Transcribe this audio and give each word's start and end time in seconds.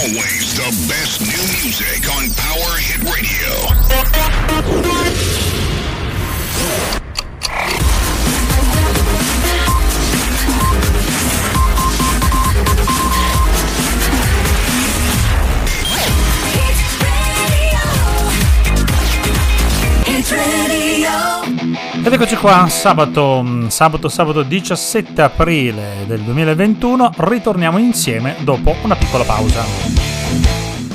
Always 0.00 0.54
the 0.54 0.70
best 0.88 1.20
new 1.20 1.44
music 1.60 2.08
on 2.16 2.30
Power 2.32 2.78
Hit 2.78 3.02
Radio. 3.12 3.52
Ed 22.04 22.12
eccoci 22.12 22.34
qua, 22.34 22.66
sabato, 22.68 23.42
mm, 23.44 23.68
sabato, 23.68 24.08
sabato 24.08 24.42
17 24.42 25.22
aprile 25.22 26.04
del 26.08 26.20
2021, 26.22 27.12
ritorniamo 27.16 27.78
insieme 27.78 28.34
dopo 28.40 28.74
una 28.82 28.96
piccola 28.96 29.22
pausa. 29.22 29.62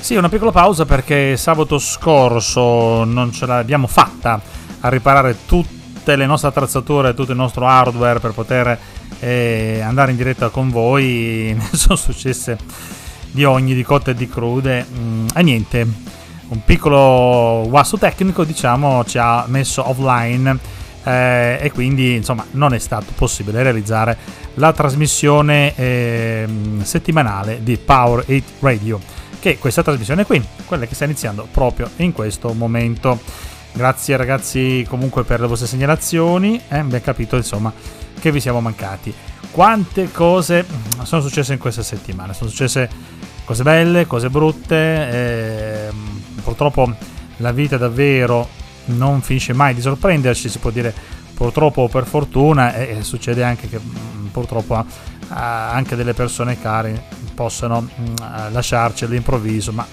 Sì, 0.02 0.16
una 0.16 0.28
piccola 0.28 0.52
pausa 0.52 0.84
perché 0.84 1.38
sabato 1.38 1.80
scorso 1.80 3.06
non 3.06 3.32
ce 3.32 3.46
l'abbiamo 3.46 3.88
fatta 3.88 4.42
a 4.82 4.90
riparare 4.90 5.38
tutte 5.46 6.18
le 6.18 6.26
nostre 6.26 6.50
attrezzature, 6.50 7.14
tutto 7.14 7.32
il 7.32 7.38
nostro 7.38 7.66
hardware 7.66 8.20
per 8.20 8.34
poter 8.34 8.78
eh, 9.22 9.80
andare 9.82 10.12
in 10.12 10.18
diretta 10.18 10.50
con 10.50 10.70
voi. 10.70 11.56
Ne 11.58 11.78
sono 11.78 11.96
successe 11.96 12.58
di 13.32 13.46
ogni, 13.46 13.74
di 13.74 13.84
cotte 13.84 14.12
e 14.12 14.14
di 14.14 14.28
crude. 14.28 14.86
Mm, 14.86 15.28
e 15.34 15.42
niente, 15.42 15.88
un 16.50 16.62
piccolo 16.66 17.66
guasto 17.70 17.98
tecnico, 17.98 18.44
diciamo, 18.44 19.06
ci 19.06 19.18
ha 19.18 19.46
messo 19.48 19.88
offline 19.90 20.76
eh, 21.08 21.58
e 21.62 21.72
quindi 21.72 22.16
insomma 22.16 22.46
non 22.52 22.74
è 22.74 22.80
stato 22.80 23.14
possibile 23.16 23.64
realizzare 23.64 24.18
la 24.56 24.74
trasmissione 24.74 25.74
eh, 25.76 26.48
settimanale 26.82 27.64
di 27.64 27.78
Power 27.78 28.26
8 28.28 28.44
Radio 28.60 29.00
che 29.40 29.52
è 29.52 29.58
questa 29.58 29.84
trasmissione 29.84 30.26
qui 30.26 30.44
quella 30.66 30.86
che 30.86 30.96
sta 30.96 31.06
iniziando 31.06 31.48
proprio 31.50 31.90
in 31.98 32.12
questo 32.12 32.52
momento. 32.54 33.20
Grazie 33.72 34.18
ragazzi 34.18 34.86
comunque 34.90 35.24
per 35.24 35.40
le 35.40 35.48
vostre 35.48 35.68
segnalazioni 35.68 36.60
eh, 36.68 36.80
abbiamo 36.80 37.04
capito 37.04 37.38
insomma 37.38 37.72
che 38.20 38.32
vi 38.32 38.42
siamo 38.42 38.60
mancati. 38.60 39.14
Quante 39.52 40.12
cose 40.12 40.66
sono 41.04 41.22
successe 41.22 41.54
in 41.54 41.60
questa 41.60 41.84
settimana? 41.84 42.34
Sono 42.34 42.50
successe 42.50 42.90
cose 43.46 43.64
belle 43.64 44.06
cose 44.08 44.30
brutte 44.30 44.76
eh, 44.76 45.90
purtroppo 46.44 46.94
la 47.38 47.54
vita 47.54 47.78
davvero 47.78 48.57
non 48.88 49.22
finisce 49.22 49.54
mai 49.54 49.74
di 49.74 49.82
sorprenderci, 49.82 50.50
si 50.50 50.60
può 50.60 50.70
dire 50.70 50.94
purtroppo 51.34 51.84
o 51.84 51.88
per 51.88 52.06
fortuna, 52.06 52.74
e, 52.74 53.04
succede 53.04 53.44
anche 53.44 53.70
che 53.70 53.80
mm, 53.80 54.28
purtroppo 54.28 54.84
anche 55.30 55.96
delle 55.96 56.14
persone 56.14 56.60
care 56.60 57.04
possano 57.34 57.82
mm, 57.82 58.16
lasciarci 58.52 59.06
all'improvviso, 59.06 59.72
ma 59.72 59.86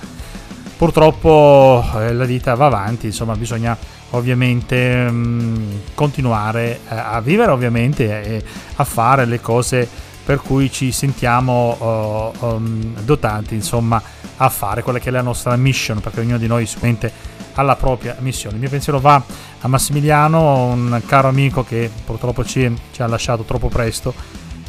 purtroppo 0.76 1.84
eh, 1.96 2.12
la 2.12 2.24
vita 2.24 2.54
va 2.54 2.66
avanti, 2.66 3.06
insomma 3.06 3.34
bisogna 3.36 3.76
ovviamente 4.10 5.10
mm, 5.10 5.72
continuare 5.94 6.80
a 6.88 7.20
vivere 7.20 7.50
ovviamente 7.50 8.22
e 8.22 8.44
a 8.76 8.84
fare 8.84 9.24
le 9.24 9.40
cose 9.40 9.88
per 10.24 10.40
cui 10.40 10.72
ci 10.72 10.90
sentiamo 10.90 12.32
uh, 12.40 12.46
um, 12.46 12.94
dotati 13.04 13.54
insomma 13.54 14.02
a 14.36 14.48
fare 14.48 14.82
quella 14.82 14.98
che 14.98 15.10
è 15.10 15.12
la 15.12 15.20
nostra 15.20 15.54
mission 15.56 16.00
perché 16.00 16.20
ognuno 16.20 16.38
di 16.38 16.46
noi 16.46 16.64
sicuramente 16.66 17.12
alla 17.54 17.76
propria 17.76 18.16
missione. 18.20 18.54
Il 18.54 18.60
mio 18.60 18.70
pensiero 18.70 19.00
va 19.00 19.22
a 19.60 19.68
Massimiliano, 19.68 20.66
un 20.66 21.00
caro 21.06 21.28
amico 21.28 21.64
che 21.64 21.90
purtroppo 22.04 22.44
ci, 22.44 22.74
ci 22.92 23.02
ha 23.02 23.06
lasciato 23.06 23.42
troppo 23.42 23.68
presto. 23.68 24.14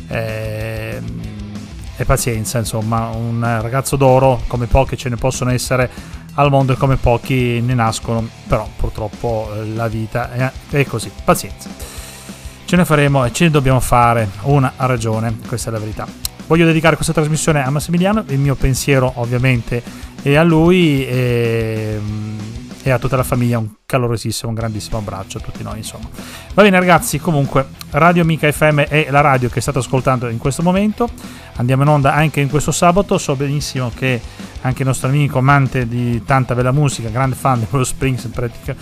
Eh, 0.07 1.01
e 1.97 2.03
pazienza, 2.03 2.57
insomma, 2.57 3.07
un 3.07 3.39
ragazzo 3.61 3.95
d'oro, 3.95 4.41
come 4.47 4.65
pochi 4.65 4.97
ce 4.97 5.09
ne 5.09 5.15
possono 5.15 5.51
essere 5.51 5.89
al 6.33 6.49
mondo 6.49 6.73
e 6.73 6.75
come 6.75 6.97
pochi 6.97 7.61
ne 7.61 7.73
nascono, 7.73 8.27
però 8.47 8.67
purtroppo 8.75 9.49
eh, 9.53 9.67
la 9.67 9.87
vita 9.87 10.31
è, 10.31 10.51
è 10.71 10.85
così, 10.85 11.09
pazienza. 11.23 11.69
Ce 12.65 12.75
ne 12.75 12.83
faremo 12.83 13.23
e 13.23 13.31
ce 13.31 13.45
ne 13.45 13.51
dobbiamo 13.51 13.79
fare 13.79 14.29
una 14.41 14.73
ragione, 14.75 15.37
questa 15.47 15.69
è 15.69 15.71
la 15.71 15.79
verità. 15.79 16.05
Voglio 16.47 16.65
dedicare 16.65 16.95
questa 16.95 17.13
trasmissione 17.13 17.63
a 17.63 17.69
Massimiliano, 17.69 18.23
il 18.27 18.39
mio 18.39 18.55
pensiero 18.55 19.13
ovviamente 19.15 19.81
è 20.21 20.35
a 20.35 20.43
lui 20.43 21.05
e 21.07 21.99
e 22.85 22.91
a 22.91 22.99
tutta 22.99 23.15
la 23.15 23.23
famiglia 23.23 23.57
un 23.57 23.67
calorosissimo, 23.83 24.49
un 24.49 24.55
grandissimo 24.55 24.99
abbraccio 24.99 25.39
a 25.39 25.41
tutti 25.41 25.63
noi, 25.63 25.77
insomma. 25.77 26.07
Va 26.53 26.61
bene 26.61 26.77
ragazzi, 26.77 27.17
comunque 27.17 27.65
Radio 27.89 28.21
Amica 28.21 28.51
FM 28.51 28.81
è 28.81 29.07
la 29.09 29.21
radio 29.21 29.49
che 29.49 29.59
state 29.59 29.79
ascoltando 29.79 30.29
in 30.29 30.37
questo 30.37 30.61
momento. 30.61 31.09
Andiamo 31.55 31.81
in 31.81 31.89
onda 31.89 32.13
anche 32.13 32.41
in 32.41 32.47
questo 32.47 32.71
sabato, 32.71 33.17
so 33.17 33.35
benissimo 33.35 33.89
che 33.89 34.21
anche 34.61 34.83
il 34.83 34.87
nostro 34.87 35.07
amico 35.07 35.39
amante 35.39 35.87
di 35.87 36.23
tanta 36.25 36.53
bella 36.53 36.71
musica, 36.71 37.09
grande 37.09 37.35
fan 37.35 37.57
di 37.57 37.65
Bruce 37.67 37.89
Springs 37.89 38.25
in 38.25 38.29
pratica, 38.29 38.75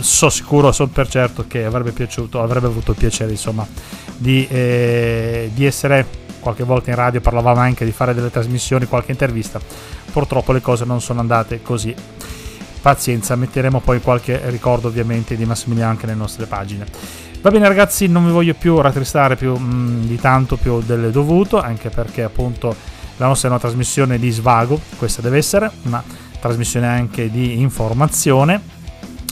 so 0.00 0.28
sicuro, 0.30 0.72
so 0.72 0.88
per 0.88 1.06
certo 1.06 1.46
che 1.46 1.64
avrebbe 1.64 1.92
piaciuto, 1.92 2.42
avrebbe 2.42 2.66
avuto 2.66 2.90
il 2.90 2.96
piacere 2.96 3.30
insomma 3.30 3.64
di, 4.16 4.48
eh, 4.48 5.48
di 5.54 5.64
essere 5.64 6.04
qualche 6.40 6.64
volta 6.64 6.90
in 6.90 6.96
radio, 6.96 7.20
parlavamo 7.20 7.60
anche 7.60 7.84
di 7.84 7.92
fare 7.92 8.14
delle 8.14 8.32
trasmissioni, 8.32 8.86
qualche 8.86 9.12
intervista. 9.12 9.60
Purtroppo 10.10 10.50
le 10.50 10.60
cose 10.60 10.84
non 10.84 11.00
sono 11.00 11.20
andate 11.20 11.62
così 11.62 11.94
pazienza, 12.88 13.36
metteremo 13.36 13.80
poi 13.80 14.00
qualche 14.00 14.40
ricordo 14.46 14.88
ovviamente 14.88 15.36
di 15.36 15.44
Massimiliano 15.44 15.90
anche 15.90 16.06
nelle 16.06 16.16
nostre 16.16 16.46
pagine. 16.46 16.86
Va 17.42 17.50
bene 17.50 17.68
ragazzi, 17.68 18.06
non 18.06 18.24
vi 18.24 18.32
voglio 18.32 18.54
più 18.54 18.80
rattristare 18.80 19.36
più 19.36 19.54
mh, 19.54 19.74
mm, 19.74 20.04
di 20.06 20.16
tanto 20.16 20.56
più 20.56 20.80
del 20.80 21.10
dovuto, 21.10 21.60
anche 21.60 21.90
perché 21.90 22.22
appunto 22.22 22.74
la 23.18 23.26
nostra 23.26 23.48
è 23.48 23.50
una 23.50 23.60
trasmissione 23.60 24.18
di 24.18 24.30
svago, 24.30 24.80
questa 24.96 25.20
deve 25.20 25.36
essere, 25.36 25.70
una 25.82 26.02
trasmissione 26.40 26.86
anche 26.86 27.30
di 27.30 27.60
informazione, 27.60 28.58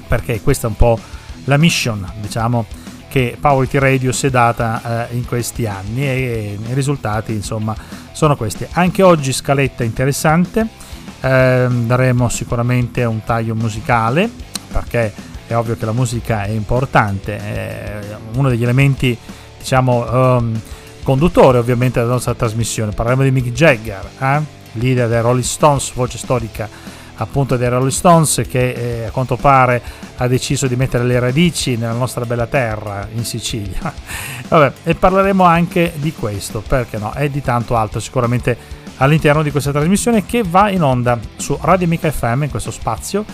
perché 0.06 0.42
questa 0.42 0.66
è 0.66 0.70
un 0.70 0.76
po' 0.76 0.98
la 1.44 1.56
mission, 1.56 2.06
diciamo, 2.20 2.66
che 3.08 3.38
Power 3.40 3.66
Radio 3.72 4.12
si 4.12 4.26
è 4.26 4.30
data 4.30 5.08
eh, 5.08 5.16
in 5.16 5.24
questi 5.24 5.64
anni 5.64 6.02
e, 6.02 6.10
e 6.10 6.58
i 6.68 6.74
risultati 6.74 7.32
insomma 7.32 7.74
sono 8.12 8.36
questi. 8.36 8.66
Anche 8.72 9.02
oggi 9.02 9.32
scaletta 9.32 9.82
interessante 9.82 10.84
eh, 11.20 11.66
daremo 11.68 12.28
sicuramente 12.28 13.04
un 13.04 13.22
taglio 13.24 13.54
musicale 13.54 14.30
perché 14.70 15.12
è 15.46 15.54
ovvio 15.56 15.76
che 15.76 15.84
la 15.84 15.92
musica 15.92 16.44
è 16.44 16.50
importante, 16.50 17.38
è 17.38 18.00
uno 18.34 18.48
degli 18.48 18.62
elementi 18.62 19.16
diciamo 19.58 20.36
um, 20.36 20.60
conduttori 21.02 21.58
ovviamente 21.58 22.00
della 22.00 22.12
nostra 22.12 22.34
trasmissione. 22.34 22.92
Parleremo 22.92 23.22
di 23.22 23.30
Mick 23.30 23.52
Jagger, 23.52 24.04
eh? 24.18 24.40
leader 24.72 25.08
dei 25.08 25.20
Rolling 25.20 25.44
Stones, 25.44 25.92
voce 25.94 26.18
storica 26.18 26.68
appunto 27.16 27.56
dei 27.56 27.68
Rolling 27.68 27.90
Stones 27.90 28.42
che 28.48 28.72
eh, 28.72 29.04
a 29.06 29.10
quanto 29.10 29.36
pare 29.36 29.80
ha 30.16 30.26
deciso 30.26 30.66
di 30.66 30.76
mettere 30.76 31.04
le 31.04 31.18
radici 31.18 31.76
nella 31.76 31.92
nostra 31.92 32.24
bella 32.24 32.46
terra 32.46 33.06
in 33.14 33.24
Sicilia. 33.24 33.92
Vabbè, 34.48 34.72
e 34.84 34.94
parleremo 34.94 35.44
anche 35.44 35.92
di 35.96 36.12
questo, 36.12 36.62
perché 36.66 36.98
no, 36.98 37.14
e 37.14 37.30
di 37.30 37.42
tanto 37.42 37.76
altro 37.76 38.00
sicuramente 38.00 38.56
all'interno 38.98 39.42
di 39.42 39.50
questa 39.50 39.72
trasmissione 39.72 40.24
che 40.24 40.42
va 40.42 40.70
in 40.70 40.82
onda 40.82 41.18
su 41.36 41.56
Radio 41.60 41.86
Amica 41.86 42.10
FM 42.10 42.44
in 42.44 42.50
questo 42.50 42.70
spazio 42.70 43.24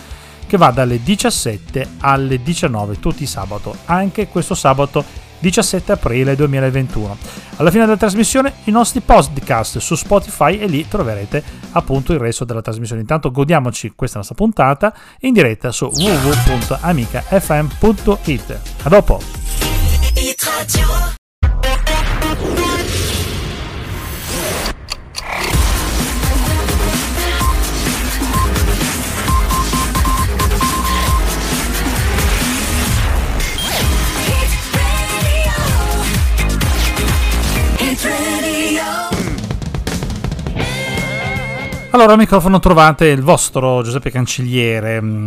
che 0.46 0.56
va 0.56 0.70
dalle 0.70 1.02
17 1.02 1.88
alle 2.00 2.42
19 2.42 3.00
tutti 3.00 3.22
i 3.22 3.26
sabato, 3.26 3.74
anche 3.86 4.28
questo 4.28 4.54
sabato 4.54 5.04
17 5.42 5.92
aprile 5.92 6.36
2021. 6.36 7.16
Alla 7.56 7.70
fine 7.70 7.84
della 7.84 7.96
trasmissione 7.96 8.52
i 8.64 8.70
nostri 8.70 9.00
podcast 9.00 9.78
su 9.78 9.96
Spotify 9.96 10.58
e 10.58 10.66
lì 10.66 10.86
troverete 10.86 11.42
appunto 11.72 12.12
il 12.12 12.20
resto 12.20 12.44
della 12.44 12.60
trasmissione. 12.62 13.00
Intanto 13.00 13.30
godiamoci 13.30 13.92
questa 13.96 14.18
nostra 14.18 14.36
puntata 14.36 14.94
in 15.20 15.32
diretta 15.32 15.72
su 15.72 15.86
www.amicafm.it. 15.86 18.60
A 18.82 18.88
dopo! 18.88 19.20
Allora, 41.94 42.12
al 42.12 42.18
microfono 42.18 42.58
trovate 42.58 43.08
il 43.08 43.20
vostro 43.20 43.82
Giuseppe 43.82 44.10
Cancelliere 44.10 44.98
mm, 44.98 45.26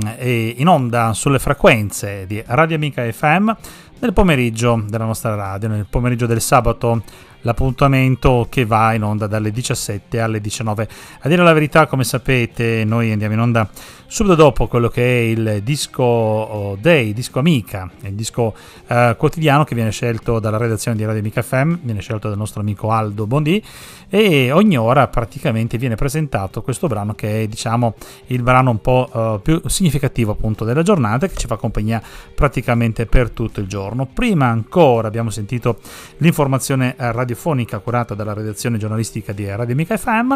in 0.55 0.67
onda 0.67 1.13
sulle 1.13 1.37
frequenze 1.37 2.25
di 2.25 2.41
Radio 2.43 2.75
Amica 2.75 3.03
FM 3.03 3.51
nel 3.99 4.13
pomeriggio 4.13 4.83
della 4.87 5.05
nostra 5.05 5.35
radio, 5.35 5.67
nel 5.67 5.85
pomeriggio 5.87 6.25
del 6.25 6.41
sabato 6.41 7.03
l'appuntamento 7.45 8.47
che 8.49 8.65
va 8.65 8.93
in 8.93 9.03
onda 9.03 9.27
dalle 9.27 9.51
17 9.51 10.19
alle 10.19 10.41
19. 10.41 10.87
A 11.21 11.27
dire 11.27 11.43
la 11.43 11.53
verità, 11.53 11.85
come 11.85 12.03
sapete, 12.03 12.83
noi 12.85 13.11
andiamo 13.11 13.33
in 13.33 13.39
onda 13.39 13.69
subito 14.07 14.35
dopo 14.35 14.67
quello 14.67 14.87
che 14.87 15.03
è 15.03 15.21
il 15.21 15.61
disco 15.63 16.03
oh, 16.03 16.77
Day, 16.79 17.13
disco 17.13 17.39
Amica, 17.39 17.89
il 18.01 18.13
disco 18.13 18.53
eh, 18.87 19.15
quotidiano 19.17 19.63
che 19.63 19.75
viene 19.75 19.91
scelto 19.91 20.39
dalla 20.39 20.57
redazione 20.57 20.95
di 20.95 21.03
Radio 21.03 21.21
Amica 21.21 21.41
FM, 21.41 21.77
viene 21.81 22.01
scelto 22.01 22.29
dal 22.29 22.37
nostro 22.37 22.61
amico 22.61 22.91
Aldo 22.91 23.25
Bondi 23.25 23.63
e 24.07 24.51
ogni 24.51 24.77
ora 24.77 25.07
praticamente 25.07 25.77
viene 25.77 25.95
presentato 25.95 26.61
questo 26.61 26.87
brano 26.87 27.15
che 27.15 27.43
è 27.43 27.47
diciamo 27.47 27.95
il 28.27 28.43
brano 28.43 28.69
un 28.69 28.79
po' 28.79 29.09
uh, 29.11 29.41
più 29.41 29.61
significativo 29.65 30.31
appunto 30.31 30.63
della 30.63 30.83
giornata 30.83 31.27
che 31.27 31.35
ci 31.35 31.47
fa 31.47 31.57
compagnia 31.57 32.01
praticamente 32.33 33.05
per 33.05 33.31
tutto 33.31 33.59
il 33.59 33.67
giorno. 33.67 34.05
Prima 34.05 34.47
ancora 34.47 35.07
abbiamo 35.07 35.29
sentito 35.29 35.79
l'informazione 36.17 36.95
radiofonica 37.35 37.79
curata 37.79 38.15
dalla 38.15 38.33
redazione 38.33 38.77
giornalistica 38.77 39.33
di 39.33 39.45
Radio 39.45 39.73
Amica 39.73 39.97
FM, 39.97 40.35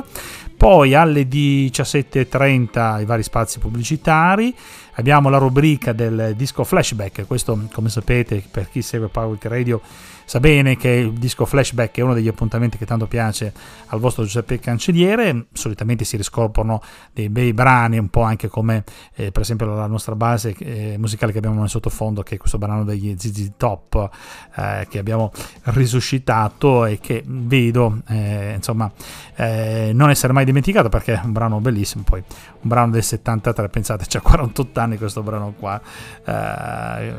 poi 0.58 0.94
alle 0.94 1.24
17.30 1.24 3.02
i 3.02 3.06
vari 3.06 3.24
spazi 3.24 3.60
pubblicitari, 3.60 4.54
abbiamo 4.96 5.30
la 5.30 5.38
rubrica 5.38 5.94
del 5.94 6.34
disco 6.36 6.66
flashback, 6.66 7.26
questo 7.26 7.68
come 7.72 7.90
sapete 7.90 8.44
per 8.52 8.70
chi 8.70 8.82
segue 8.82 9.08
Power 9.08 9.38
Radio 9.44 9.82
sa 10.30 10.40
bene 10.40 10.78
che 10.78 10.90
il 10.90 11.14
disco 11.14 11.44
flashback 11.44 11.98
è 11.98 12.02
uno 12.02 12.14
degli 12.14 12.28
appuntamenti 12.28 12.78
che 12.78 12.86
tanto 12.86 13.08
piace 13.08 13.52
al 13.88 14.00
vostro 14.00 14.22
Giuseppe 14.22 14.60
Cancelliere, 14.60 15.48
solitamente 15.54 16.06
si 16.06 16.18
riscoprono 16.18 16.84
dei 17.12 17.30
bei 17.30 17.52
brani, 17.52 17.98
un 17.98 18.10
po' 18.10 18.22
anche 18.22 18.48
come 18.48 18.84
eh, 19.16 19.32
per 19.32 19.42
esempio 19.42 19.66
la 19.74 19.88
nostra 19.88 20.14
base 20.14 20.54
eh, 20.60 20.98
musicale 21.00 21.32
che 21.32 21.40
abbiamo 21.40 21.60
nel 21.60 21.68
sottofondo, 21.68 22.22
che 22.22 22.36
è 22.36 22.38
questo 22.38 22.60
brano 22.60 22.84
degli 22.84 23.16
ZZ 23.18 23.54
Top 23.58 24.08
eh, 24.56 24.86
che 24.88 25.00
abbiamo 25.00 25.32
risuscitato 25.64 26.86
e 26.86 27.00
che 27.00 27.24
vedo 27.26 28.02
eh, 28.10 28.54
insomma 28.56 28.92
eh, 29.34 29.90
non 29.96 30.12
essere 30.12 30.32
mai 30.32 30.46
dimenticato 30.46 30.90
perché 30.90 31.14
è 31.14 31.22
un 31.24 31.32
brano 31.32 31.60
bellissimo, 31.60 32.04
poi 32.04 32.24
un 32.62 32.68
brano 32.68 32.92
del 32.92 33.04
73, 33.04 33.70
pensate, 33.70 34.06
c'ha 34.08 34.20
48 34.20 34.80
anni 34.80 34.98
questo 34.98 35.24
brano 35.24 35.54
qua, 35.58 35.80
eh, 36.26 37.14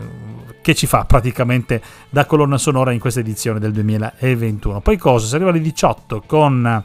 che 0.60 0.74
ci 0.74 0.86
fa 0.86 1.04
praticamente 1.04 1.80
da 2.10 2.26
colonna 2.26 2.58
sonora 2.58 2.92
in 2.92 3.00
questa 3.00 3.20
edizione 3.20 3.58
del 3.58 3.72
2021. 3.72 4.80
Poi 4.80 4.96
cosa? 4.98 5.26
Si 5.26 5.34
arriva 5.34 5.50
alle 5.50 5.60
18 5.60 6.22
con 6.26 6.84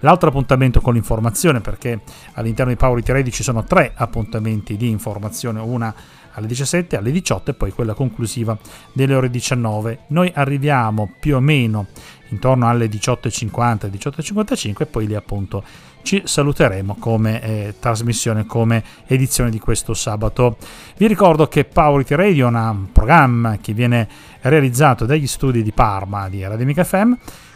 l'altro 0.00 0.28
appuntamento 0.28 0.80
con 0.80 0.94
l'informazione 0.94 1.60
perché 1.60 2.00
all'interno 2.34 2.72
di 2.72 2.78
Power 2.78 2.98
It 2.98 3.08
Radio 3.08 3.32
ci 3.32 3.42
sono 3.42 3.64
tre 3.64 3.92
appuntamenti 3.94 4.76
di 4.76 4.88
informazione, 4.88 5.60
una 5.60 5.94
alle 6.32 6.46
17, 6.46 6.96
alle 6.96 7.10
18 7.10 7.50
e 7.50 7.54
poi 7.54 7.72
quella 7.72 7.94
conclusiva 7.94 8.56
delle 8.92 9.14
ore 9.14 9.30
19. 9.30 10.04
Noi 10.08 10.30
arriviamo 10.34 11.12
più 11.18 11.36
o 11.36 11.40
meno 11.40 11.86
intorno 12.28 12.68
alle 12.68 12.86
18.50, 12.86 13.90
18.55 13.90 14.74
e 14.78 14.86
poi 14.86 15.06
lì 15.06 15.14
appunto 15.14 15.64
ci 16.02 16.22
saluteremo 16.24 16.96
come 16.98 17.42
eh, 17.42 17.74
trasmissione, 17.78 18.46
come 18.46 18.82
edizione 19.06 19.50
di 19.50 19.58
questo 19.58 19.94
sabato. 19.94 20.56
Vi 20.96 21.06
ricordo 21.06 21.46
che 21.48 21.64
Power 21.64 22.00
It 22.00 22.10
Radio 22.12 22.46
è 22.46 22.50
un 22.50 22.86
programma 22.92 23.58
che 23.60 23.72
viene 23.72 24.08
realizzato 24.42 25.04
dagli 25.06 25.26
studi 25.26 25.62
di 25.62 25.72
Parma 25.72 26.28
di 26.28 26.42
Rademica 26.42 26.84
FM, 26.84 27.12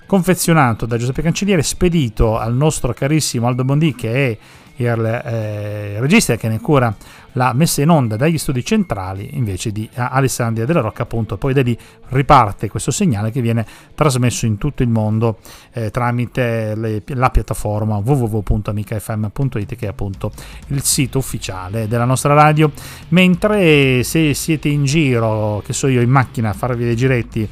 confezionato 0.06 0.86
da 0.86 0.96
Giuseppe 0.96 1.22
Cancelliere, 1.22 1.62
spedito 1.62 2.38
al 2.38 2.54
nostro 2.54 2.92
carissimo 2.92 3.46
Aldo 3.46 3.64
Bondi 3.64 3.94
che 3.94 4.30
è 4.30 4.38
il 4.76 5.04
eh, 5.04 6.00
regista 6.00 6.36
che 6.36 6.48
ne 6.48 6.60
cura 6.60 6.94
la 7.32 7.52
messa 7.52 7.82
in 7.82 7.88
onda 7.88 8.16
dagli 8.16 8.38
studi 8.38 8.64
centrali 8.64 9.36
invece 9.36 9.72
di 9.72 9.88
Alessandria 9.94 10.64
della 10.64 10.80
Rocca 10.80 11.02
appunto 11.02 11.36
poi 11.36 11.52
da 11.52 11.62
lì 11.62 11.76
riparte 12.10 12.68
questo 12.68 12.90
segnale 12.90 13.30
che 13.30 13.40
viene 13.40 13.66
trasmesso 13.94 14.46
in 14.46 14.56
tutto 14.58 14.82
il 14.82 14.88
mondo 14.88 15.38
eh, 15.72 15.90
tramite 15.90 16.74
le, 16.76 17.02
la 17.06 17.30
piattaforma 17.30 17.96
www.amicafm.it 17.96 19.76
che 19.76 19.86
è 19.86 19.88
appunto 19.88 20.32
il 20.68 20.82
sito 20.82 21.18
ufficiale 21.18 21.88
della 21.88 22.04
nostra 22.04 22.34
radio. 22.34 22.70
Mentre 23.08 24.02
se 24.04 24.34
siete 24.34 24.68
in 24.68 24.84
giro 24.84 25.62
che 25.64 25.72
so 25.72 25.88
io 25.88 26.00
in 26.00 26.10
macchina 26.10 26.50
a 26.50 26.52
farvi 26.52 26.84
dei 26.84 26.96
giretti 26.96 27.48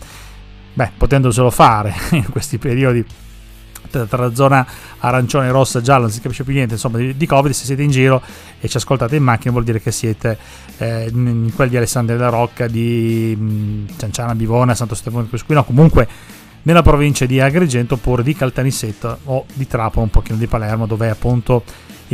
beh 0.75 0.93
potendoselo 0.97 1.51
fare 1.51 1.93
in 2.13 2.31
questi 2.31 2.59
periodi 2.59 3.05
tra 3.91 4.35
zona 4.35 4.67
arancione, 4.99 5.51
rossa, 5.51 5.81
gialla, 5.81 6.03
non 6.03 6.11
si 6.11 6.21
capisce 6.21 6.45
più 6.45 6.53
niente, 6.55 6.75
insomma, 6.75 6.99
di, 6.99 7.17
di, 7.17 7.27
Covid, 7.27 7.53
se 7.53 7.65
siete 7.65 7.83
in 7.83 7.91
giro 7.91 8.23
e 8.61 8.69
ci 8.69 8.77
ascoltate 8.77 9.17
in 9.17 9.23
macchina 9.23 9.53
vuol 9.53 9.65
dire 9.65 9.81
che 9.81 9.91
siete 9.91 10.39
eh, 10.79 11.09
in 11.13 11.53
quelli 11.55 11.71
di 11.71 11.77
Alessandria 11.77 12.17
della 12.17 12.31
Rocca, 12.31 12.67
di 12.67 13.37
mh, 13.39 13.45
mm, 13.45 13.87
Cianciana, 13.97 14.35
Bivona, 14.35 14.75
Santo 14.75 14.95
Stefano 14.95 15.23
di 15.23 15.29
Quesquino, 15.29 15.65
comunque 15.65 16.09
nella 16.63 16.83
provincia 16.83 17.27
di 17.27 17.41
Agrigento 17.41 17.95
oppure 17.95 18.23
di 18.23 18.35
Caltanissetta 18.35 19.19
o 19.25 19.47
di 19.53 19.67
Trapano, 19.67 20.05
un 20.05 20.11
pochino 20.11 20.39
di 20.39 20.47
Palermo, 20.47 20.87
dove 20.87 21.07
è 21.07 21.11
appunto 21.11 21.65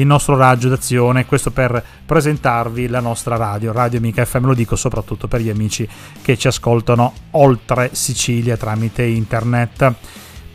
il 0.00 0.06
nostro 0.06 0.36
raggio 0.36 0.68
d'azione, 0.68 1.26
questo 1.26 1.50
per 1.50 1.84
presentarvi 2.06 2.86
la 2.86 3.00
nostra 3.00 3.36
radio, 3.36 3.72
Radio 3.72 3.98
Amica 3.98 4.24
FM, 4.24 4.46
lo 4.46 4.54
dico 4.54 4.76
soprattutto 4.76 5.26
per 5.26 5.40
gli 5.40 5.50
amici 5.50 5.86
che 6.22 6.38
ci 6.38 6.46
ascoltano 6.46 7.12
oltre 7.32 7.90
Sicilia 7.92 8.56
tramite 8.56 9.02
internet. 9.02 9.94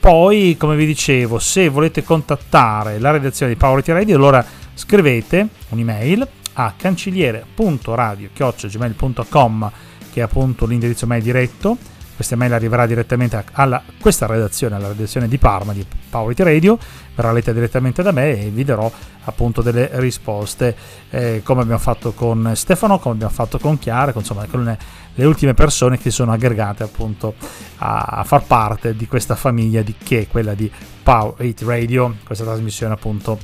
Poi, 0.03 0.57
come 0.59 0.75
vi 0.75 0.85
dicevo, 0.85 1.39
se 1.39 1.69
volete 1.69 2.03
contattare 2.03 2.99
la 2.99 3.11
redazione 3.11 3.53
di 3.53 3.57
Power 3.57 3.81
Radio, 3.85 4.17
allora 4.17 4.45
scrivete 4.73 5.47
un'email 5.69 6.27
a 6.55 6.73
cancelliere.radio.gmail.com 6.75 9.71
che 10.11 10.19
è 10.19 10.23
appunto 10.23 10.65
l'indirizzo 10.65 11.07
mail 11.07 11.23
diretto 11.23 11.77
questa 12.15 12.35
mail 12.35 12.53
arriverà 12.53 12.85
direttamente 12.85 13.43
a 13.51 13.83
questa 13.99 14.25
redazione, 14.25 14.75
alla 14.75 14.89
redazione 14.89 15.27
di 15.27 15.37
Parma 15.37 15.73
di 15.73 15.85
Power 16.09 16.35
Radio, 16.37 16.77
verrà 17.15 17.31
letta 17.31 17.51
direttamente 17.51 18.03
da 18.03 18.11
me 18.11 18.39
e 18.39 18.49
vi 18.49 18.63
darò 18.63 18.91
appunto 19.25 19.61
delle 19.61 19.89
risposte. 19.93 20.75
Eh, 21.09 21.41
come 21.43 21.61
abbiamo 21.61 21.79
fatto 21.79 22.13
con 22.13 22.51
Stefano, 22.55 22.99
come 22.99 23.15
abbiamo 23.15 23.33
fatto 23.33 23.57
con 23.57 23.79
Chiara, 23.79 24.13
insomma 24.15 24.45
con 24.45 24.63
le, 24.63 24.77
le, 25.13 25.25
ultime 25.25 25.53
persone 25.53 25.97
che 25.97 26.11
sono 26.11 26.31
aggregate 26.31 26.83
appunto 26.83 27.35
a, 27.77 27.99
a, 27.99 28.23
far 28.23 28.43
parte 28.43 28.95
di 28.95 29.07
questa 29.07 29.35
famiglia 29.35 29.81
di, 29.81 29.95
che 30.01 30.21
è 30.21 30.27
quella 30.27 30.53
di 30.53 30.69
Power 31.01 31.35
Radio, 31.59 32.15
questa 32.23 32.43
trasmissione 32.43 32.93
appunto 32.93 33.39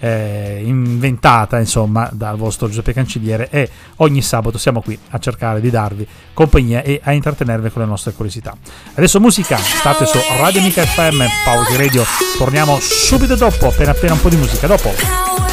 eh, 0.00 0.62
inventata 0.64 1.58
insomma 1.58 2.08
dal 2.12 2.36
vostro 2.36 2.68
Giuseppe 2.68 2.92
Cancelliere 2.92 3.48
e 3.50 3.68
ogni 3.96 4.22
sabato 4.22 4.58
siamo 4.58 4.80
qui 4.80 4.98
a 5.10 5.18
cercare 5.18 5.60
di 5.60 5.70
darvi 5.70 6.06
compagnia 6.32 6.82
e 6.82 7.00
a 7.02 7.12
intrattenervi 7.12 7.70
con 7.70 7.82
le 7.82 7.88
nostre 7.88 8.12
curiosità. 8.12 8.56
Adesso 8.94 9.20
musica, 9.20 9.56
state 9.56 10.06
su 10.06 10.18
Radio 10.38 10.62
Mica 10.62 10.84
FM, 10.84 11.22
Power 11.44 11.78
Radio, 11.78 12.04
torniamo 12.36 12.78
subito 12.80 13.34
dopo, 13.34 13.68
appena 13.68 13.90
appena 13.90 14.14
un 14.14 14.20
po' 14.20 14.28
di 14.28 14.36
musica 14.36 14.66
dopo. 14.66 15.47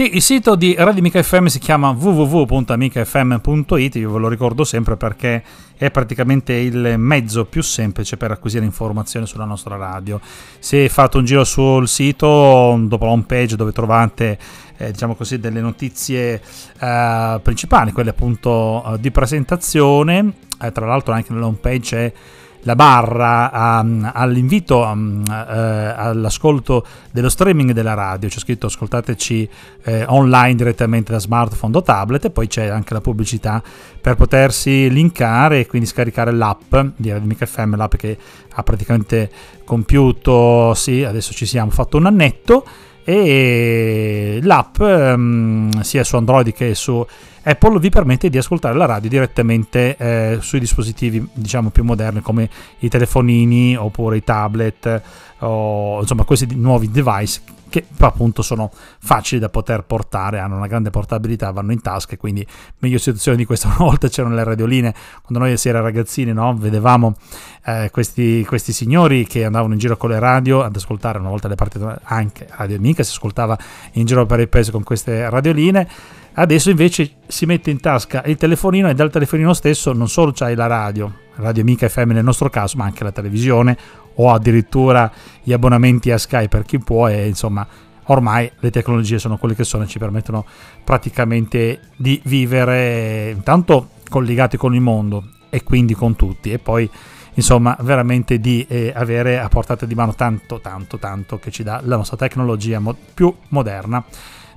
Sì, 0.00 0.14
il 0.14 0.22
sito 0.22 0.54
di 0.54 0.74
Radio 0.78 1.02
Mica 1.02 1.22
FM 1.22 1.44
si 1.44 1.58
chiama 1.58 1.90
www.amicafm.it, 1.90 3.96
io 3.96 4.10
ve 4.10 4.18
lo 4.18 4.28
ricordo 4.28 4.64
sempre 4.64 4.96
perché 4.96 5.42
è 5.76 5.90
praticamente 5.90 6.54
il 6.54 6.94
mezzo 6.96 7.44
più 7.44 7.62
semplice 7.62 8.16
per 8.16 8.30
acquisire 8.30 8.64
informazioni 8.64 9.26
sulla 9.26 9.44
nostra 9.44 9.76
radio. 9.76 10.18
Se 10.58 10.88
fate 10.88 11.18
un 11.18 11.26
giro 11.26 11.44
sul 11.44 11.86
sito, 11.86 12.78
dopo 12.80 13.04
la 13.04 13.10
home 13.10 13.24
page 13.26 13.56
dove 13.56 13.72
trovate 13.72 14.38
eh, 14.78 14.90
diciamo 14.90 15.14
così, 15.14 15.38
delle 15.38 15.60
notizie 15.60 16.40
eh, 16.80 17.40
principali, 17.42 17.92
quelle 17.92 18.08
appunto 18.08 18.82
eh, 18.82 19.00
di 19.00 19.10
presentazione, 19.10 20.32
eh, 20.62 20.72
tra 20.72 20.86
l'altro 20.86 21.12
anche 21.12 21.34
nella 21.34 21.44
home 21.44 21.58
page 21.60 21.80
c'è 21.80 22.12
la 22.62 22.74
barra 22.74 23.80
um, 23.80 24.10
all'invito 24.12 24.78
um, 24.78 25.22
uh, 25.26 25.32
all'ascolto 25.32 26.86
dello 27.10 27.28
streaming 27.28 27.72
della 27.72 27.94
radio, 27.94 28.28
c'è 28.28 28.38
scritto 28.38 28.66
ascoltateci 28.66 29.48
eh, 29.84 30.04
online 30.06 30.54
direttamente 30.56 31.12
da 31.12 31.18
smartphone 31.18 31.76
o 31.76 31.82
tablet 31.82 32.26
e 32.26 32.30
poi 32.30 32.46
c'è 32.48 32.66
anche 32.66 32.92
la 32.92 33.00
pubblicità 33.00 33.62
per 34.00 34.16
potersi 34.16 34.90
linkare 34.90 35.60
e 35.60 35.66
quindi 35.66 35.86
scaricare 35.86 36.32
l'app 36.32 36.74
di 36.96 37.10
Radmic 37.10 37.44
FM, 37.44 37.76
l'app 37.76 37.94
che 37.94 38.18
ha 38.52 38.62
praticamente 38.62 39.30
compiuto, 39.64 40.74
sì, 40.74 41.04
adesso 41.04 41.32
ci 41.32 41.46
siamo, 41.46 41.70
fatto 41.70 41.96
un 41.96 42.06
annetto 42.06 42.64
e 43.02 44.38
l'app 44.42 44.78
um, 44.80 45.80
sia 45.80 46.04
su 46.04 46.16
Android 46.16 46.52
che 46.52 46.74
su 46.74 47.04
Apple 47.42 47.78
vi 47.78 47.88
permette 47.88 48.28
di 48.28 48.38
ascoltare 48.38 48.76
la 48.76 48.86
radio 48.86 49.08
direttamente 49.08 49.96
eh, 49.96 50.38
sui 50.40 50.60
dispositivi 50.60 51.26
diciamo 51.32 51.70
più 51.70 51.84
moderni 51.84 52.20
come 52.20 52.48
i 52.80 52.88
telefonini 52.88 53.76
oppure 53.76 54.18
i 54.18 54.24
tablet 54.24 55.02
o 55.38 56.00
insomma 56.00 56.24
questi 56.24 56.54
nuovi 56.54 56.90
device 56.90 57.40
che 57.70 57.86
appunto 57.98 58.42
sono 58.42 58.70
facili 58.98 59.40
da 59.40 59.48
poter 59.48 59.84
portare, 59.84 60.40
hanno 60.40 60.56
una 60.56 60.66
grande 60.66 60.90
portabilità, 60.90 61.50
vanno 61.52 61.72
in 61.72 61.80
tasca 61.80 62.14
e 62.14 62.16
quindi 62.18 62.44
meglio 62.78 62.98
situazione 62.98 63.38
di 63.38 63.46
questa. 63.46 63.68
Una 63.70 63.76
volta 63.76 64.08
c'erano 64.08 64.34
le 64.34 64.44
radioline, 64.44 64.92
quando 65.22 65.46
noi 65.46 65.56
si 65.56 65.68
era 65.68 65.80
ragazzini 65.80 66.32
no? 66.32 66.54
vedevamo 66.54 67.16
eh, 67.64 67.88
questi, 67.90 68.44
questi, 68.44 68.72
signori 68.72 69.24
che 69.26 69.44
andavano 69.44 69.72
in 69.72 69.78
giro 69.78 69.96
con 69.96 70.10
le 70.10 70.18
radio 70.18 70.62
ad 70.62 70.74
ascoltare, 70.74 71.18
una 71.18 71.30
volta 71.30 71.48
le 71.48 71.54
partite 71.54 72.00
anche 72.02 72.48
Radio 72.50 72.76
Amica 72.76 73.02
si 73.02 73.12
ascoltava 73.12 73.56
in 73.92 74.04
giro 74.04 74.26
per 74.26 74.40
il 74.40 74.48
paese 74.48 74.72
con 74.72 74.82
queste 74.82 75.30
radioline. 75.30 75.88
Adesso 76.40 76.70
invece 76.70 77.16
si 77.26 77.44
mette 77.44 77.70
in 77.70 77.80
tasca 77.80 78.22
il 78.24 78.38
telefonino 78.38 78.88
e 78.88 78.94
dal 78.94 79.10
telefonino 79.10 79.52
stesso 79.52 79.92
non 79.92 80.08
solo 80.08 80.32
c'hai 80.32 80.54
la 80.54 80.66
radio, 80.66 81.12
Radio 81.34 81.60
Amica 81.60 81.86
FM 81.86 82.12
nel 82.12 82.24
nostro 82.24 82.48
caso, 82.48 82.78
ma 82.78 82.84
anche 82.84 83.04
la 83.04 83.12
televisione 83.12 83.76
o 84.14 84.32
addirittura 84.32 85.12
gli 85.42 85.52
abbonamenti 85.52 86.10
a 86.10 86.16
Sky 86.16 86.48
per 86.48 86.62
chi 86.62 86.78
può 86.78 87.10
e 87.10 87.28
insomma 87.28 87.66
ormai 88.04 88.50
le 88.58 88.70
tecnologie 88.70 89.18
sono 89.18 89.36
quelle 89.36 89.54
che 89.54 89.64
sono 89.64 89.84
e 89.84 89.86
ci 89.86 89.98
permettono 89.98 90.46
praticamente 90.82 91.80
di 91.94 92.18
vivere 92.24 93.32
intanto 93.32 93.90
collegati 94.08 94.56
con 94.56 94.74
il 94.74 94.80
mondo 94.80 95.24
e 95.50 95.62
quindi 95.62 95.92
con 95.92 96.16
tutti 96.16 96.52
e 96.52 96.58
poi 96.58 96.88
insomma 97.34 97.76
veramente 97.80 98.40
di 98.40 98.64
eh, 98.66 98.90
avere 98.96 99.38
a 99.38 99.48
portata 99.48 99.84
di 99.84 99.94
mano 99.94 100.14
tanto 100.14 100.58
tanto 100.58 100.98
tanto 100.98 101.38
che 101.38 101.50
ci 101.50 101.62
dà 101.62 101.82
la 101.84 101.96
nostra 101.96 102.16
tecnologia 102.16 102.78
mo- 102.78 102.96
più 103.12 103.32
moderna 103.48 104.02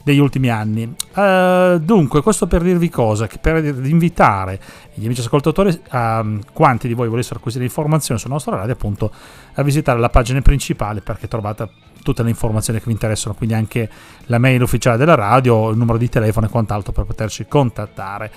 degli 0.04 0.20
ultimi 0.20 0.50
anni. 0.50 0.94
Uh, 1.16 1.80
dunque, 1.80 2.22
questo 2.22 2.46
per 2.46 2.62
dirvi 2.62 2.90
cosa, 2.90 3.28
per 3.42 3.64
invitare 3.64 4.60
gli 4.94 5.06
amici 5.06 5.22
ascoltatori, 5.22 5.70
uh, 5.70 6.40
quanti 6.52 6.88
di 6.88 6.94
voi 6.94 7.08
volessero 7.08 7.38
acquisire 7.38 7.64
informazioni 7.64 8.20
sul 8.20 8.30
nostro 8.30 8.56
radio, 8.56 8.74
appunto, 8.74 9.12
a 9.54 9.64
visitare 9.64 10.00
la 10.00 10.10
pagina 10.10 10.42
principale 10.42 11.02
perché 11.02 11.28
trovate 11.28 11.70
tutte 12.04 12.22
le 12.22 12.30
informazioni 12.30 12.80
che 12.80 12.86
vi 12.86 12.92
interessano, 12.92 13.34
quindi 13.34 13.56
anche 13.56 13.90
la 14.26 14.38
mail 14.38 14.62
ufficiale 14.62 14.98
della 14.98 15.16
radio, 15.16 15.70
il 15.70 15.78
numero 15.78 15.98
di 15.98 16.10
telefono 16.10 16.46
e 16.46 16.50
quant'altro 16.50 16.92
per 16.92 17.06
poterci 17.06 17.46
contattare. 17.48 18.32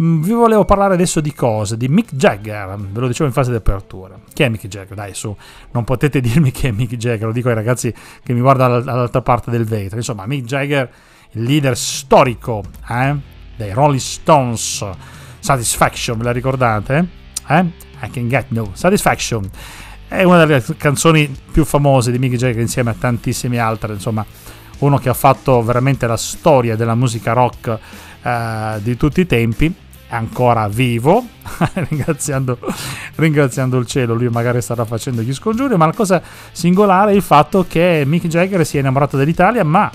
Mm, 0.00 0.22
vi 0.22 0.32
volevo 0.32 0.64
parlare 0.64 0.94
adesso 0.94 1.20
di 1.20 1.34
cosa? 1.34 1.74
Di 1.74 1.88
Mick 1.88 2.14
Jagger, 2.14 2.76
ve 2.76 3.00
lo 3.00 3.08
dicevo 3.08 3.26
in 3.26 3.32
fase 3.32 3.50
di 3.50 3.56
apertura. 3.56 4.16
Chi 4.32 4.44
è 4.44 4.48
Mick 4.48 4.68
Jagger? 4.68 4.94
Dai, 4.94 5.12
su, 5.12 5.36
non 5.72 5.82
potete 5.82 6.20
dirmi 6.22 6.52
chi 6.52 6.68
è 6.68 6.70
Mick 6.70 6.94
Jagger, 6.94 7.26
lo 7.26 7.32
dico 7.32 7.48
ai 7.48 7.56
ragazzi 7.56 7.92
che 8.22 8.32
mi 8.32 8.40
guardano 8.40 8.80
dall'altra 8.80 9.22
parte 9.22 9.50
del 9.50 9.64
vetro. 9.64 9.96
Insomma, 9.96 10.24
Mick 10.26 10.44
Jagger, 10.44 10.88
il 11.32 11.42
leader 11.42 11.76
storico 11.76 12.62
eh, 12.88 13.16
dei 13.56 13.72
Rolling 13.72 13.98
Stones, 13.98 14.86
Satisfaction, 15.40 16.16
ve 16.16 16.24
la 16.24 16.32
ricordate? 16.32 17.08
Eh? 17.48 17.66
I 18.02 18.10
can 18.10 18.28
get 18.28 18.46
no 18.50 18.70
satisfaction. 18.74 19.50
È 20.06 20.22
una 20.22 20.44
delle 20.44 20.62
canzoni 20.76 21.28
più 21.50 21.64
famose 21.64 22.12
di 22.12 22.18
Mick 22.20 22.36
Jagger 22.36 22.60
insieme 22.60 22.90
a 22.90 22.94
tantissime 22.96 23.58
altre, 23.58 23.94
insomma, 23.94 24.24
uno 24.78 24.98
che 24.98 25.08
ha 25.08 25.14
fatto 25.14 25.60
veramente 25.62 26.06
la 26.06 26.16
storia 26.16 26.76
della 26.76 26.94
musica 26.94 27.32
rock 27.32 27.78
eh, 28.22 28.78
di 28.80 28.96
tutti 28.96 29.22
i 29.22 29.26
tempi 29.26 29.86
ancora 30.08 30.68
vivo, 30.68 31.26
ringraziando, 31.88 32.58
ringraziando, 33.16 33.78
il 33.78 33.86
cielo, 33.86 34.14
lui 34.14 34.28
magari 34.28 34.60
starà 34.60 34.84
facendo 34.84 35.22
gli 35.22 35.32
scongiuri, 35.32 35.76
ma 35.76 35.86
la 35.86 35.92
cosa 35.92 36.22
singolare 36.52 37.12
è 37.12 37.14
il 37.14 37.22
fatto 37.22 37.66
che 37.68 38.02
Mick 38.06 38.26
Jagger 38.26 38.64
si 38.64 38.76
è 38.76 38.80
innamorato 38.80 39.16
dell'Italia, 39.16 39.64
ma 39.64 39.90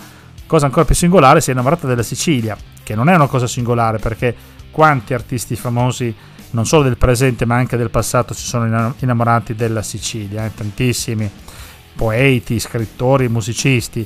cosa 0.45 0.65
ancora 0.65 0.85
più 0.85 0.95
singolare, 0.95 1.41
si 1.41 1.49
è 1.49 1.53
innamorato 1.53 1.87
della 1.87 2.03
Sicilia, 2.03 2.55
che 2.83 2.95
non 2.95 3.09
è 3.09 3.15
una 3.15 3.27
cosa 3.27 3.47
singolare 3.47 3.97
perché 3.97 4.35
quanti 4.71 5.13
artisti 5.13 5.55
famosi, 5.55 6.13
non 6.51 6.65
solo 6.65 6.83
del 6.83 6.97
presente 6.97 7.45
ma 7.45 7.55
anche 7.55 7.77
del 7.77 7.89
passato, 7.89 8.33
si 8.33 8.45
sono 8.45 8.93
innamorati 8.99 9.55
della 9.55 9.81
Sicilia, 9.81 10.45
eh? 10.45 10.53
tantissimi 10.53 11.29
poeti, 11.95 12.59
scrittori, 12.59 13.29
musicisti 13.29 14.05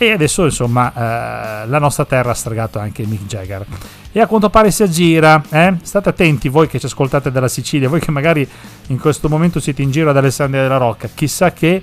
e 0.00 0.12
adesso 0.12 0.44
insomma 0.44 0.92
eh, 0.92 1.66
la 1.66 1.78
nostra 1.78 2.04
terra 2.04 2.30
ha 2.30 2.34
stregato 2.34 2.78
anche 2.78 3.04
Mick 3.04 3.26
Jagger 3.26 3.66
e 4.12 4.20
a 4.20 4.26
quanto 4.26 4.50
pare 4.50 4.70
si 4.70 4.82
aggira 4.82 5.42
eh? 5.50 5.74
state 5.82 6.08
attenti 6.08 6.48
voi 6.48 6.66
che 6.66 6.78
ci 6.78 6.86
ascoltate 6.86 7.30
dalla 7.30 7.48
Sicilia 7.48 7.88
voi 7.88 8.00
che 8.00 8.10
magari 8.10 8.48
in 8.88 8.98
questo 8.98 9.28
momento 9.28 9.60
siete 9.60 9.82
in 9.82 9.90
giro 9.90 10.10
ad 10.10 10.16
Alessandria 10.16 10.62
della 10.62 10.76
Rocca 10.76 11.08
chissà 11.14 11.52
che 11.52 11.82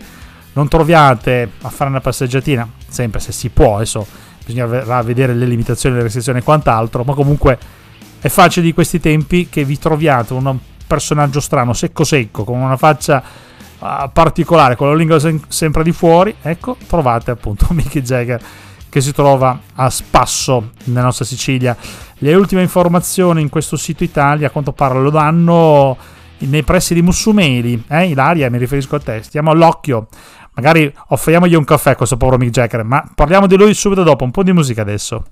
non 0.53 0.67
troviate 0.67 1.51
a 1.61 1.69
fare 1.69 1.89
una 1.89 2.01
passeggiatina 2.01 2.67
sempre 2.87 3.19
se 3.19 3.31
si 3.31 3.49
può 3.49 3.75
adesso 3.75 4.05
bisognerà 4.45 5.01
vedere 5.01 5.33
le 5.33 5.45
limitazioni 5.45 5.95
le 5.95 6.03
restrizioni 6.03 6.39
e 6.39 6.43
quant'altro 6.43 7.03
ma 7.03 7.13
comunque 7.13 7.57
è 8.19 8.29
facile 8.29 8.65
di 8.65 8.73
questi 8.73 8.99
tempi 8.99 9.49
che 9.49 9.63
vi 9.63 9.77
troviate 9.77 10.33
un 10.33 10.57
personaggio 10.87 11.39
strano 11.39 11.73
secco 11.73 12.03
secco 12.03 12.43
con 12.43 12.59
una 12.59 12.77
faccia 12.77 13.23
particolare 14.11 14.75
con 14.75 14.89
la 14.89 14.95
lingua 14.95 15.19
sem- 15.19 15.43
sempre 15.47 15.83
di 15.83 15.91
fuori, 15.91 16.35
ecco, 16.41 16.77
trovate 16.87 17.31
appunto 17.31 17.67
Mickey 17.73 18.01
Jagger 18.01 18.41
che 18.95 19.01
si 19.01 19.11
trova 19.11 19.59
a 19.75 19.89
spasso 19.89 20.71
nella 20.85 21.01
nostra 21.01 21.25
Sicilia. 21.25 21.75
Le 22.19 22.33
ultime 22.33 22.61
informazioni 22.61 23.41
in 23.41 23.49
questo 23.49 23.75
sito 23.75 24.05
Italia, 24.05 24.47
a 24.47 24.51
quanto 24.51 24.71
pare, 24.71 24.97
lo 25.01 25.09
danno 25.09 25.97
nei 26.37 26.63
pressi 26.63 26.93
di 26.93 27.01
Mussumeli. 27.01 27.83
Eh, 27.89 28.05
Ilaria, 28.05 28.49
mi 28.49 28.57
riferisco 28.57 28.95
a 28.95 28.99
te. 29.01 29.21
Stiamo 29.21 29.51
all'occhio. 29.51 30.07
Magari 30.53 30.89
offriamogli 31.09 31.55
un 31.55 31.65
caffè 31.65 31.89
a 31.89 31.95
questo 31.97 32.15
povero 32.15 32.37
Mick 32.37 32.53
Jagger, 32.53 32.85
ma 32.85 33.05
parliamo 33.13 33.47
di 33.47 33.57
lui 33.57 33.73
subito 33.73 34.01
dopo. 34.01 34.23
Un 34.23 34.31
po' 34.31 34.43
di 34.43 34.53
musica 34.53 34.83
adesso. 34.83 35.25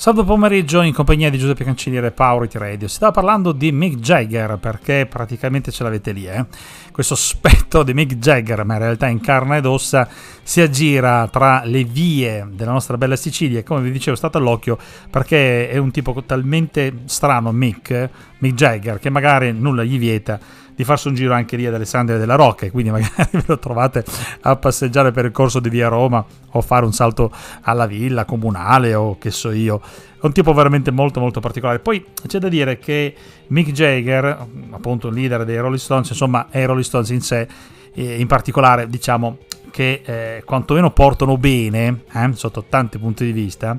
Sabato 0.00 0.24
pomeriggio 0.24 0.80
in 0.80 0.94
compagnia 0.94 1.28
di 1.28 1.36
Giuseppe 1.36 1.62
Cancelliere 1.62 2.10
Powerity 2.10 2.56
Radio. 2.56 2.88
Si 2.88 2.94
stava 2.94 3.12
parlando 3.12 3.52
di 3.52 3.70
Mick 3.70 3.96
Jagger 3.98 4.56
perché 4.56 5.04
praticamente 5.04 5.70
ce 5.70 5.82
l'avete 5.82 6.12
lì, 6.12 6.26
eh? 6.26 6.46
Questo 6.90 7.14
spettro 7.14 7.82
di 7.82 7.92
Mick 7.92 8.14
Jagger, 8.14 8.64
ma 8.64 8.76
in 8.76 8.80
realtà 8.80 9.08
in 9.08 9.20
carne 9.20 9.58
ed 9.58 9.66
ossa, 9.66 10.08
si 10.42 10.62
aggira 10.62 11.28
tra 11.28 11.64
le 11.66 11.84
vie 11.84 12.48
della 12.50 12.72
nostra 12.72 12.96
bella 12.96 13.14
Sicilia. 13.14 13.58
E 13.58 13.62
come 13.62 13.82
vi 13.82 13.90
dicevo, 13.90 14.16
state 14.16 14.38
all'occhio 14.38 14.78
perché 15.10 15.68
è 15.68 15.76
un 15.76 15.90
tipo 15.90 16.22
talmente 16.24 17.02
strano, 17.04 17.52
Mick, 17.52 18.08
Mick 18.38 18.54
Jagger, 18.54 18.98
che 18.98 19.10
magari 19.10 19.52
nulla 19.52 19.84
gli 19.84 19.98
vieta 19.98 20.40
di 20.80 20.86
farsi 20.86 21.08
un 21.08 21.14
giro 21.14 21.34
anche 21.34 21.56
lì 21.56 21.66
ad 21.66 21.74
Alessandria 21.74 22.16
della 22.16 22.36
Rocca 22.36 22.70
quindi 22.70 22.90
magari 22.90 23.12
ve 23.32 23.42
lo 23.44 23.58
trovate 23.58 24.02
a 24.40 24.56
passeggiare 24.56 25.10
per 25.10 25.26
il 25.26 25.30
corso 25.30 25.60
di 25.60 25.68
via 25.68 25.88
Roma 25.88 26.24
o 26.52 26.60
fare 26.62 26.86
un 26.86 26.94
salto 26.94 27.30
alla 27.62 27.84
villa 27.84 28.24
comunale 28.24 28.94
o 28.94 29.18
che 29.18 29.30
so 29.30 29.50
io. 29.50 29.78
È 30.18 30.24
un 30.24 30.32
tipo 30.32 30.54
veramente 30.54 30.90
molto 30.90 31.20
molto 31.20 31.40
particolare. 31.40 31.80
Poi 31.80 32.02
c'è 32.26 32.38
da 32.38 32.48
dire 32.48 32.78
che 32.78 33.14
Mick 33.48 33.72
Jagger, 33.72 34.46
appunto 34.70 35.08
il 35.08 35.14
leader 35.14 35.44
dei 35.44 35.58
Rolling 35.58 35.78
Stones, 35.78 36.08
insomma, 36.08 36.46
e 36.50 36.62
i 36.62 36.64
Rolling 36.64 36.84
Stones 36.84 37.10
in 37.10 37.20
sé, 37.20 37.46
in 37.92 38.26
particolare 38.26 38.88
diciamo 38.88 39.36
che 39.70 40.00
eh, 40.02 40.42
quantomeno 40.46 40.90
portano 40.92 41.36
bene 41.36 42.04
eh, 42.10 42.30
sotto 42.32 42.64
tanti 42.68 42.98
punti 42.98 43.26
di 43.26 43.32
vista 43.32 43.78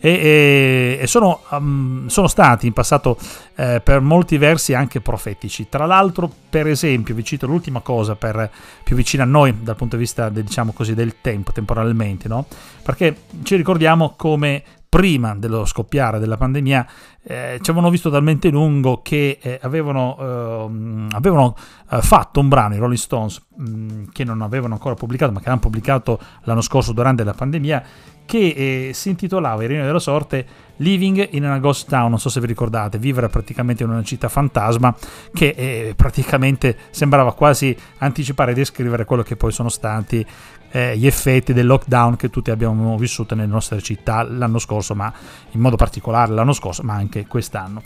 e, 0.00 0.10
e, 0.10 0.98
e 1.02 1.06
sono, 1.06 1.42
um, 1.50 2.06
sono, 2.06 2.26
stati 2.26 2.66
in 2.66 2.72
passato 2.72 3.18
eh, 3.54 3.80
per 3.84 4.00
molti 4.00 4.38
versi 4.38 4.72
anche 4.72 5.00
profetici. 5.00 5.68
Tra 5.68 5.84
l'altro, 5.84 6.30
per 6.48 6.66
esempio, 6.66 7.14
vi 7.14 7.22
cito 7.22 7.46
l'ultima 7.46 7.80
cosa 7.80 8.16
per, 8.16 8.50
più 8.82 8.96
vicina 8.96 9.22
a 9.24 9.26
noi 9.26 9.54
dal 9.62 9.76
punto 9.76 9.96
di 9.96 10.02
vista 10.02 10.30
de, 10.30 10.42
diciamo 10.42 10.72
così, 10.72 10.94
del 10.94 11.16
tempo, 11.20 11.52
temporalmente, 11.52 12.26
no? 12.28 12.46
perché 12.82 13.14
ci 13.42 13.56
ricordiamo 13.56 14.14
come 14.16 14.62
prima 14.88 15.36
dello 15.36 15.64
scoppiare 15.66 16.18
della 16.18 16.36
pandemia 16.36 16.84
eh, 17.22 17.58
ci 17.60 17.70
avevano 17.70 17.90
visto 17.92 18.10
talmente 18.10 18.48
lungo 18.48 19.02
che 19.02 19.38
eh, 19.40 19.58
avevano, 19.62 20.16
eh, 20.18 21.14
avevano 21.14 21.54
fatto 22.00 22.40
un 22.40 22.48
brano, 22.48 22.74
i 22.74 22.78
Rolling 22.78 22.98
Stones, 22.98 23.40
mh, 23.56 23.70
mm, 23.70 24.04
che 24.12 24.24
non 24.24 24.42
avevano 24.42 24.74
ancora 24.74 24.94
pubblicato, 24.94 25.30
ma 25.32 25.40
che 25.40 25.48
hanno 25.48 25.58
pubblicato 25.58 26.18
l'anno 26.42 26.62
scorso 26.62 26.92
durante 26.92 27.22
la 27.22 27.34
pandemia, 27.34 27.82
che 28.30 28.88
eh, 28.88 28.90
si 28.94 29.08
intitolava 29.08 29.64
Ironia 29.64 29.84
della 29.84 29.98
sorte 29.98 30.46
Living 30.76 31.30
in 31.32 31.46
a 31.46 31.58
Ghost 31.58 31.88
Town, 31.88 32.10
non 32.10 32.20
so 32.20 32.28
se 32.28 32.38
vi 32.38 32.46
ricordate, 32.46 32.96
vivere 32.96 33.28
praticamente 33.28 33.82
in 33.82 33.90
una 33.90 34.04
città 34.04 34.28
fantasma 34.28 34.94
che 35.34 35.48
eh, 35.48 35.94
praticamente 35.96 36.76
sembrava 36.90 37.34
quasi 37.34 37.76
anticipare 37.98 38.52
e 38.52 38.54
descrivere 38.54 39.04
quello 39.04 39.24
che 39.24 39.34
poi 39.34 39.50
sono 39.50 39.68
stati 39.68 40.24
eh, 40.70 40.96
gli 40.96 41.08
effetti 41.08 41.52
del 41.52 41.66
lockdown 41.66 42.14
che 42.14 42.30
tutti 42.30 42.52
abbiamo 42.52 42.96
vissuto 42.96 43.34
nelle 43.34 43.48
nostre 43.48 43.82
città 43.82 44.22
l'anno 44.22 44.60
scorso, 44.60 44.94
ma 44.94 45.12
in 45.50 45.58
modo 45.58 45.74
particolare 45.74 46.30
l'anno 46.30 46.52
scorso, 46.52 46.84
ma 46.84 46.94
anche 46.94 47.26
quest'anno. 47.26 47.82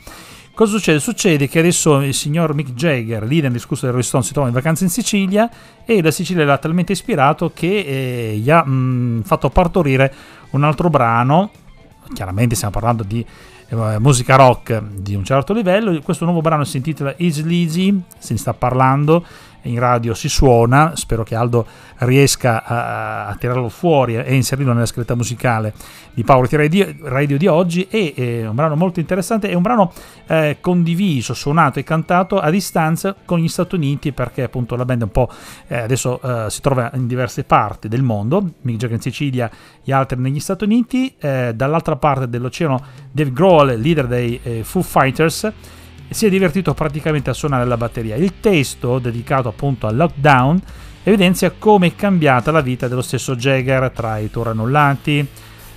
Cosa 0.54 0.76
succede? 0.76 1.00
Succede 1.00 1.48
che 1.48 1.58
adesso 1.58 2.00
il 2.00 2.14
signor 2.14 2.54
Mick 2.54 2.74
Jagger, 2.74 3.24
leader 3.24 3.46
indiscusso 3.46 3.86
del 3.86 3.94
Rolling 3.96 4.22
si 4.22 4.32
trova 4.32 4.46
in 4.46 4.54
vacanza 4.54 4.84
in 4.84 4.90
Sicilia 4.90 5.50
e 5.84 6.00
la 6.00 6.12
Sicilia 6.12 6.44
l'ha 6.44 6.58
talmente 6.58 6.92
ispirato 6.92 7.50
che 7.52 7.80
eh, 7.80 8.36
gli 8.36 8.48
ha 8.48 8.64
mh, 8.64 9.22
fatto 9.24 9.50
partorire 9.50 10.14
un 10.50 10.62
altro 10.62 10.88
brano. 10.90 11.50
Chiaramente 12.12 12.54
stiamo 12.54 12.72
parlando 12.72 13.02
di 13.02 13.26
eh, 13.68 13.98
musica 13.98 14.36
rock 14.36 14.80
di 14.80 15.16
un 15.16 15.24
certo 15.24 15.52
livello. 15.52 16.00
Questo 16.02 16.24
nuovo 16.24 16.40
brano 16.40 16.62
si 16.62 16.76
intitola 16.76 17.18
Easy 17.18 17.42
Easy, 17.42 18.02
se 18.16 18.34
ne 18.34 18.38
sta 18.38 18.54
parlando 18.54 19.26
in 19.64 19.78
radio 19.78 20.14
si 20.14 20.28
suona, 20.28 20.92
spero 20.94 21.22
che 21.22 21.34
Aldo 21.34 21.66
riesca 21.98 22.64
a, 22.64 23.26
a 23.26 23.34
tirarlo 23.36 23.68
fuori 23.68 24.16
e 24.16 24.34
inserirlo 24.34 24.72
nella 24.72 24.86
scritta 24.86 25.14
musicale 25.14 25.72
di 26.12 26.22
Power 26.22 26.48
Radio, 26.50 26.94
Radio 27.02 27.36
di 27.36 27.46
oggi. 27.46 27.86
È, 27.88 28.14
è, 28.14 28.46
un 28.46 28.54
brano 28.54 28.76
molto 28.76 29.00
interessante, 29.00 29.48
è 29.48 29.54
un 29.54 29.62
brano 29.62 29.92
eh, 30.26 30.58
condiviso, 30.60 31.34
suonato 31.34 31.78
e 31.78 31.84
cantato 31.84 32.38
a 32.38 32.50
distanza 32.50 33.14
con 33.24 33.38
gli 33.38 33.48
Stati 33.48 33.74
Uniti 33.74 34.12
perché 34.12 34.42
appunto 34.42 34.76
la 34.76 34.84
band 34.84 35.02
un 35.02 35.10
po' 35.10 35.30
eh, 35.66 35.78
adesso 35.78 36.20
eh, 36.22 36.50
si 36.50 36.60
trova 36.60 36.90
in 36.94 37.06
diverse 37.06 37.44
parti 37.44 37.88
del 37.88 38.02
mondo, 38.02 38.52
Mick 38.62 38.78
Jagger 38.78 38.96
in 38.96 39.02
Sicilia, 39.02 39.50
gli 39.82 39.92
altri 39.92 40.18
negli 40.18 40.40
Stati 40.40 40.64
Uniti, 40.64 41.14
eh, 41.18 41.52
dall'altra 41.54 41.96
parte 41.96 42.28
dell'oceano 42.28 42.80
Dave 43.10 43.32
Grohl, 43.32 43.78
leader 43.78 44.06
dei 44.06 44.38
eh, 44.42 44.64
Foo 44.64 44.82
Fighters, 44.82 45.52
si 46.10 46.26
è 46.26 46.28
divertito 46.28 46.74
praticamente 46.74 47.30
a 47.30 47.32
suonare 47.32 47.64
la 47.64 47.76
batteria. 47.76 48.16
Il 48.16 48.34
testo, 48.40 48.98
dedicato 48.98 49.48
appunto 49.48 49.86
al 49.86 49.96
lockdown, 49.96 50.60
evidenzia 51.02 51.52
come 51.58 51.88
è 51.88 51.94
cambiata 51.94 52.50
la 52.50 52.60
vita 52.60 52.88
dello 52.88 53.02
stesso 53.02 53.36
Jagger 53.36 53.90
tra 53.90 54.18
i 54.18 54.30
tour 54.30 54.48
annullati, 54.48 55.26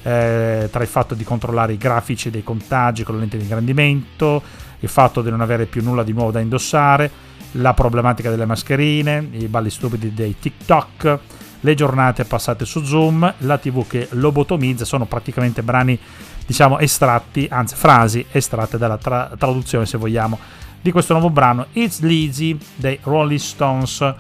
eh, 0.04 0.70
tra 0.72 0.82
il 0.82 0.88
fatto 0.88 1.16
di 1.16 1.24
controllare 1.24 1.74
i 1.74 1.78
grafici 1.78 2.30
dei 2.30 2.44
contagi 2.44 3.04
con 3.04 3.16
la 3.16 3.22
lente 3.22 3.38
di 3.38 3.44
ingrandimento, 3.44 4.42
il 4.80 4.90
fatto 4.90 5.22
di 5.22 5.30
non 5.30 5.42
avere 5.42 5.66
più 5.66 5.84
nulla 5.84 6.04
di 6.04 6.14
nuovo 6.14 6.32
da 6.32 6.40
indossare, 6.40 7.10
la 7.54 7.74
problematica 7.74 8.30
delle 8.30 8.46
mascherine, 8.46 9.28
i 9.32 9.48
balli 9.48 9.70
stupidi 9.70 10.14
dei 10.14 10.38
TikTok, 10.40 11.20
le 11.62 11.74
giornate 11.74 12.24
passate 12.26 12.66
su 12.66 12.84
Zoom, 12.84 13.34
la 13.40 13.58
TV 13.58 13.86
che 13.88 14.08
lobotomizza, 14.12 14.86
sono 14.86 15.06
praticamente 15.06 15.64
brani 15.64 16.00
diciamo 16.48 16.80
estratti, 16.80 17.48
anzi 17.52 17.76
frasi 17.76 18.26
estratte 18.32 18.78
dalla 18.78 18.98
tra- 18.98 19.32
traduzione 19.38 19.86
se 19.86 19.98
vogliamo 19.98 20.40
di 20.82 20.92
questo 20.92 21.14
nuovo 21.14 21.30
brano 21.30 21.68
It's 21.74 22.00
Lizzy 22.00 22.58
dei 22.76 22.98
Rolling 23.04 23.40
Stones. 23.40 24.14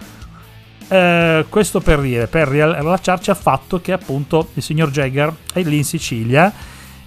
Eh, 0.90 1.46
questo 1.50 1.80
per 1.80 2.02
dire, 2.02 2.28
per 2.28 2.50
riallacciarci 2.50 3.30
al 3.30 3.38
fatto 3.38 3.82
che 3.82 3.94
appunto 3.94 4.50
il 4.54 4.62
signor 4.62 4.92
Jagger 4.92 5.34
è 5.54 5.62
lì 5.64 5.78
in 5.78 5.86
Sicilia 5.86 6.54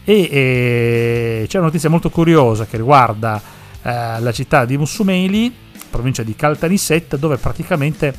e, 0.05 0.29
e 0.31 1.45
c'è 1.47 1.59
una 1.59 1.67
notizia 1.67 1.89
molto 1.89 2.11
curiosa 2.11 2.67
che 2.67 2.79
riguarda 2.79 3.41
eh, 3.83 4.21
la 4.21 4.33
città 4.33 4.65
di 4.65 4.77
Mussumeli, 4.79 5.55
provincia 5.91 6.23
di 6.23 6.35
Caltanissetta, 6.35 7.17
dove 7.17 7.37
praticamente 7.37 8.15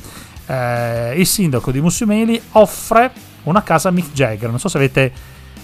eh, 0.46 1.14
il 1.16 1.26
sindaco 1.26 1.72
di 1.72 1.80
Mussumeli 1.80 2.40
offre 2.52 3.10
una 3.44 3.62
casa 3.62 3.88
a 3.88 3.92
Mick 3.92 4.12
Jagger. 4.12 4.50
Non 4.50 4.60
so 4.60 4.68
se 4.68 4.76
avete 4.76 5.12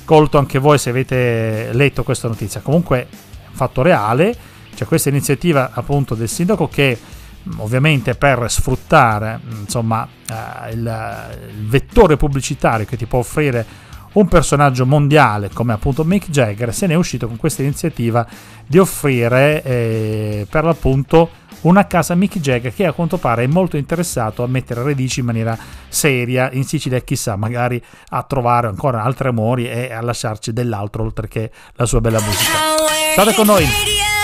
colto 0.08 0.38
anche 0.38 0.58
voi 0.58 0.78
se 0.78 0.88
avete 0.88 1.68
letto 1.72 2.02
questa 2.02 2.28
notizia. 2.28 2.62
Comunque 2.62 3.06
fatto 3.50 3.82
reale, 3.82 4.34
c'è 4.74 4.86
questa 4.86 5.10
iniziativa 5.10 5.72
appunto 5.74 6.14
del 6.14 6.30
sindaco 6.30 6.66
che 6.66 6.98
ovviamente 7.56 8.14
per 8.14 8.50
sfruttare 8.50 9.38
insomma 9.60 10.08
eh, 10.26 10.72
il, 10.72 10.78
il, 11.58 11.66
vettore 11.66 12.16
pubblicitario 12.16 12.86
che 12.86 12.96
ti 12.96 13.04
può 13.04 13.18
offrire 13.18 13.66
un 14.12 14.28
personaggio 14.28 14.86
mondiale 14.86 15.50
come 15.52 15.74
appunto 15.74 16.04
Mick 16.04 16.30
Jagger 16.30 16.72
se 16.72 16.86
ne 16.86 16.94
è 16.94 16.96
uscito 16.96 17.26
con 17.26 17.36
questa 17.36 17.60
iniziativa 17.60 18.26
di 18.66 18.78
offrire 18.78 19.62
eh, 19.62 20.46
per 20.48 20.64
l'appunto 20.64 21.28
una 21.62 21.86
casa 21.86 22.14
Mick 22.14 22.38
Jagger 22.38 22.72
che 22.72 22.86
a 22.86 22.92
quanto 22.92 23.16
pare 23.16 23.44
è 23.44 23.46
molto 23.46 23.76
interessato 23.76 24.42
a 24.42 24.46
mettere 24.46 24.82
radici 24.82 25.20
in 25.20 25.26
maniera 25.26 25.58
seria 25.88 26.50
in 26.52 26.64
Sicilia 26.64 26.98
e 26.98 27.04
chissà 27.04 27.36
magari 27.36 27.82
a 28.10 28.22
trovare 28.22 28.68
ancora 28.68 29.02
altri 29.02 29.28
amori 29.28 29.68
e 29.68 29.92
a 29.92 30.00
lasciarci 30.00 30.52
dell'altro 30.52 31.02
oltre 31.02 31.28
che 31.28 31.50
la 31.74 31.86
sua 31.86 32.00
bella 32.00 32.20
musica. 32.20 32.52
State 33.12 33.34
con 33.34 33.46
noi! 33.46 34.17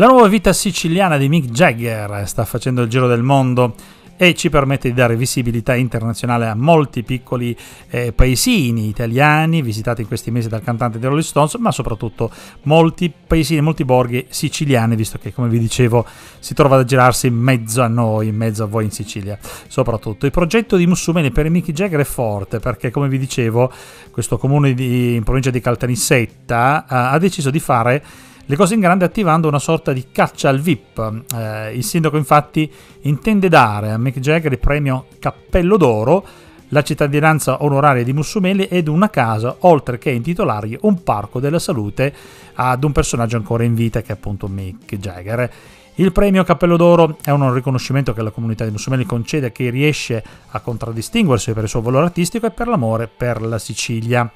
La 0.00 0.06
nuova 0.06 0.28
vita 0.28 0.54
siciliana 0.54 1.18
di 1.18 1.28
Mick 1.28 1.50
Jagger 1.50 2.26
sta 2.26 2.46
facendo 2.46 2.80
il 2.80 2.88
giro 2.88 3.06
del 3.06 3.22
mondo 3.22 3.74
e 4.16 4.34
ci 4.34 4.48
permette 4.48 4.88
di 4.88 4.94
dare 4.94 5.14
visibilità 5.14 5.74
internazionale 5.74 6.46
a 6.46 6.54
molti 6.54 7.02
piccoli 7.02 7.54
eh, 7.90 8.10
paesini 8.10 8.88
italiani 8.88 9.60
visitati 9.60 10.00
in 10.00 10.08
questi 10.08 10.30
mesi 10.30 10.48
dal 10.48 10.62
cantante 10.62 10.98
dei 10.98 11.06
Rolling 11.06 11.26
Stones, 11.26 11.52
ma 11.56 11.70
soprattutto 11.70 12.30
molti 12.62 13.12
paesini, 13.26 13.60
molti 13.60 13.84
borghi 13.84 14.24
siciliani, 14.30 14.96
visto 14.96 15.18
che 15.18 15.34
come 15.34 15.48
vi 15.48 15.58
dicevo 15.58 16.06
si 16.38 16.54
trova 16.54 16.78
a 16.78 16.84
girarsi 16.84 17.26
in 17.26 17.34
mezzo 17.34 17.82
a 17.82 17.88
noi, 17.88 18.28
in 18.28 18.36
mezzo 18.36 18.62
a 18.62 18.66
voi 18.66 18.84
in 18.84 18.90
Sicilia. 18.92 19.38
Soprattutto 19.68 20.24
il 20.24 20.32
progetto 20.32 20.76
di 20.78 20.86
Mussumeni 20.86 21.30
per 21.30 21.46
Mick 21.50 21.72
Jagger 21.72 22.00
è 22.00 22.04
forte 22.04 22.58
perché 22.58 22.90
come 22.90 23.08
vi 23.08 23.18
dicevo 23.18 23.70
questo 24.10 24.38
comune 24.38 24.72
di, 24.72 25.16
in 25.16 25.24
provincia 25.24 25.50
di 25.50 25.60
Caltanissetta 25.60 26.86
ha 26.86 27.18
deciso 27.18 27.50
di 27.50 27.60
fare 27.60 28.02
le 28.50 28.56
cose 28.56 28.74
in 28.74 28.80
grande 28.80 29.04
attivando 29.04 29.46
una 29.46 29.60
sorta 29.60 29.92
di 29.92 30.06
caccia 30.10 30.48
al 30.48 30.58
VIP. 30.58 31.22
Eh, 31.36 31.72
il 31.72 31.84
sindaco 31.84 32.16
infatti 32.16 32.68
intende 33.02 33.48
dare 33.48 33.92
a 33.92 33.96
Mick 33.96 34.18
Jagger 34.18 34.50
il 34.50 34.58
premio 34.58 35.06
Cappello 35.20 35.76
d'Oro, 35.76 36.26
la 36.70 36.82
cittadinanza 36.82 37.62
onoraria 37.62 38.02
di 38.02 38.12
Mussumeli 38.12 38.64
ed 38.64 38.88
una 38.88 39.08
casa, 39.08 39.54
oltre 39.60 39.98
che 39.98 40.10
intitolargli 40.10 40.76
un 40.80 41.00
parco 41.04 41.38
della 41.38 41.60
salute 41.60 42.12
ad 42.54 42.82
un 42.82 42.90
personaggio 42.90 43.36
ancora 43.36 43.62
in 43.62 43.74
vita 43.76 44.02
che 44.02 44.08
è 44.08 44.14
appunto 44.14 44.48
Mick 44.48 44.96
Jagger. 44.96 45.52
Il 45.94 46.10
premio 46.10 46.42
Cappello 46.42 46.76
d'Oro 46.76 47.18
è 47.22 47.30
un 47.30 47.54
riconoscimento 47.54 48.12
che 48.12 48.22
la 48.22 48.30
comunità 48.30 48.64
di 48.64 48.72
Mussumeli 48.72 49.06
concede 49.06 49.46
a 49.46 49.50
chi 49.50 49.70
riesce 49.70 50.24
a 50.50 50.58
contraddistinguersi 50.58 51.52
per 51.52 51.62
il 51.62 51.68
suo 51.68 51.82
valore 51.82 52.06
artistico 52.06 52.46
e 52.46 52.50
per 52.50 52.66
l'amore 52.66 53.06
per 53.06 53.42
la 53.42 53.60
Sicilia. 53.60 54.28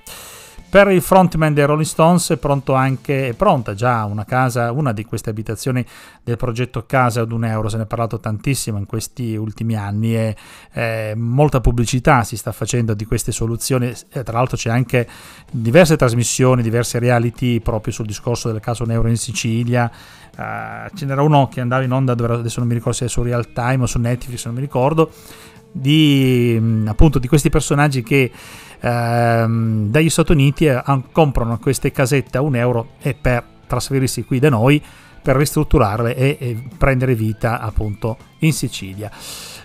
Per 0.74 0.90
il 0.90 1.02
frontman 1.02 1.54
dei 1.54 1.66
Rolling 1.66 1.86
Stones 1.86 2.30
è, 2.30 2.38
anche, 2.72 3.28
è 3.28 3.32
pronta 3.34 3.74
già 3.74 4.04
una 4.06 4.24
casa, 4.24 4.72
una 4.72 4.90
di 4.90 5.04
queste 5.04 5.30
abitazioni 5.30 5.86
del 6.24 6.36
progetto 6.36 6.84
Casa 6.84 7.20
ad 7.20 7.30
un 7.30 7.44
euro, 7.44 7.68
se 7.68 7.76
ne 7.76 7.84
è 7.84 7.86
parlato 7.86 8.18
tantissimo 8.18 8.76
in 8.76 8.84
questi 8.84 9.36
ultimi 9.36 9.76
anni 9.76 10.16
e 10.16 10.36
eh, 10.72 11.12
molta 11.16 11.60
pubblicità 11.60 12.24
si 12.24 12.36
sta 12.36 12.50
facendo 12.50 12.92
di 12.94 13.04
queste 13.04 13.30
soluzioni, 13.30 13.92
e 14.10 14.22
tra 14.24 14.32
l'altro 14.32 14.56
c'è 14.56 14.68
anche 14.68 15.06
diverse 15.48 15.94
trasmissioni, 15.96 16.60
diverse 16.60 16.98
reality 16.98 17.60
proprio 17.60 17.92
sul 17.92 18.06
discorso 18.06 18.50
del 18.50 18.60
caso 18.60 18.82
un 18.82 18.90
euro 18.90 19.06
in 19.06 19.16
Sicilia, 19.16 19.88
uh, 19.88 20.92
ce 20.92 21.04
n'era 21.04 21.22
uno 21.22 21.46
che 21.46 21.60
andava 21.60 21.84
in 21.84 21.92
onda, 21.92 22.14
adesso 22.14 22.58
non 22.58 22.66
mi 22.66 22.74
ricordo 22.74 22.98
se 22.98 23.04
è 23.04 23.08
su 23.08 23.22
Real 23.22 23.52
Time 23.52 23.84
o 23.84 23.86
su 23.86 24.00
Netflix, 24.00 24.44
non 24.46 24.54
mi 24.56 24.60
ricordo, 24.60 25.12
di 25.70 26.82
appunto 26.86 27.18
di 27.20 27.26
questi 27.28 27.48
personaggi 27.48 28.02
che 28.02 28.30
ehm, 28.84 29.90
dagli 29.90 30.10
Stati 30.10 30.32
Uniti 30.32 30.66
eh, 30.66 30.82
comprano 31.10 31.58
queste 31.58 31.90
casette 31.90 32.38
a 32.38 32.42
un 32.42 32.56
euro 32.56 32.88
e 33.00 33.14
per 33.14 33.42
trasferirsi 33.66 34.24
qui 34.24 34.38
da 34.38 34.50
noi 34.50 34.82
per 35.22 35.36
ristrutturarle 35.36 36.14
e, 36.14 36.36
e 36.38 36.62
prendere 36.76 37.14
vita 37.14 37.58
appunto 37.58 38.18
in 38.40 38.52
Sicilia. 38.52 39.10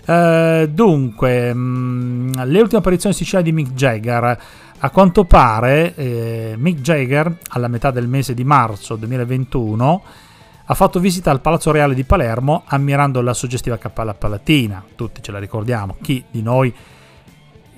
Uh, 0.06 0.66
dunque, 0.66 1.52
mh, 1.52 1.58
mm, 1.58 2.32
le 2.44 2.60
ultime 2.60 2.78
apparizioni 2.78 3.14
in 3.14 3.20
Sicilia 3.20 3.44
di 3.44 3.52
Mick 3.52 3.72
Jagger. 3.74 4.40
A 4.82 4.88
quanto 4.88 5.24
pare, 5.24 5.94
eh, 5.94 6.54
Mick 6.56 6.80
Jagger, 6.80 7.36
alla 7.50 7.68
metà 7.68 7.90
del 7.90 8.08
mese 8.08 8.32
di 8.32 8.44
marzo 8.44 8.96
2021, 8.96 10.02
ha 10.64 10.74
fatto 10.74 10.98
visita 10.98 11.30
al 11.30 11.42
Palazzo 11.42 11.70
Reale 11.70 11.94
di 11.94 12.04
Palermo 12.04 12.62
ammirando 12.64 13.20
la 13.20 13.34
suggestiva 13.34 13.76
Cappella 13.76 14.14
Palatina. 14.14 14.82
Tutti 14.96 15.22
ce 15.22 15.32
la 15.32 15.38
ricordiamo, 15.38 15.96
chi 16.00 16.24
di 16.30 16.40
noi 16.40 16.72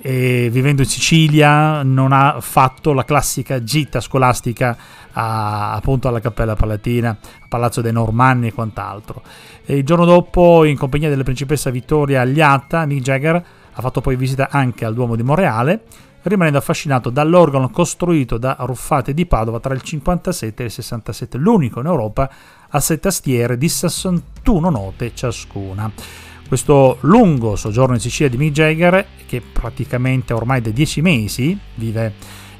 e 0.05 0.49
vivendo 0.51 0.81
in 0.81 0.87
Sicilia 0.89 1.81
non 1.81 2.11
ha 2.11 2.41
fatto 2.41 2.91
la 2.91 3.05
classica 3.05 3.63
gita 3.63 4.01
scolastica 4.01 4.75
a, 5.13 5.71
appunto 5.71 6.09
alla 6.09 6.19
Cappella 6.19 6.57
Palatina, 6.57 7.11
a 7.11 7.45
Palazzo 7.47 7.79
dei 7.79 7.93
Normanni 7.93 8.47
e 8.47 8.53
quant'altro. 8.53 9.21
E 9.63 9.77
il 9.77 9.85
giorno 9.85 10.03
dopo, 10.03 10.65
in 10.65 10.77
compagnia 10.77 11.07
della 11.07 11.23
principessa 11.23 11.69
Vittoria 11.69 12.19
Agliata, 12.19 12.85
Mick 12.85 13.01
Jagger 13.01 13.45
ha 13.71 13.81
fatto 13.81 14.01
poi 14.01 14.17
visita 14.17 14.49
anche 14.51 14.83
al 14.83 14.93
Duomo 14.93 15.15
di 15.15 15.23
Monreale, 15.23 15.83
rimanendo 16.23 16.57
affascinato 16.57 17.09
dall'organo 17.09 17.69
costruito 17.69 18.37
da 18.37 18.57
Ruffate 18.59 19.13
di 19.13 19.25
Padova 19.25 19.61
tra 19.61 19.73
il 19.73 19.81
57 19.81 20.63
e 20.63 20.65
il 20.65 20.71
67, 20.71 21.37
l'unico 21.37 21.79
in 21.79 21.85
Europa 21.85 22.29
a 22.67 22.79
sei 22.81 22.99
tastiere 22.99 23.57
di 23.57 23.69
61 23.69 24.69
note 24.69 25.15
ciascuna. 25.15 25.89
Questo 26.47 26.97
lungo 27.01 27.55
soggiorno 27.55 27.95
in 27.95 27.99
Sicilia 27.99 28.29
di 28.29 28.37
Mick 28.37 28.53
Jagger, 28.53 29.05
che 29.25 29.41
praticamente 29.41 30.33
ormai 30.33 30.61
da 30.61 30.69
dieci 30.69 31.01
mesi 31.01 31.57
vive 31.75 32.13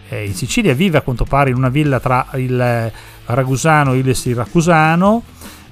eh, 0.09 0.25
in 0.25 0.33
Sicilia, 0.33 0.73
vive 0.73 0.97
a 0.97 1.01
quanto 1.01 1.25
pare 1.25 1.49
in 1.49 1.55
una 1.55 1.69
villa 1.69 1.99
tra 1.99 2.27
il 2.33 2.91
Ragusano 3.25 3.93
e 3.93 3.97
il 3.97 4.15
Siracusano. 4.15 5.23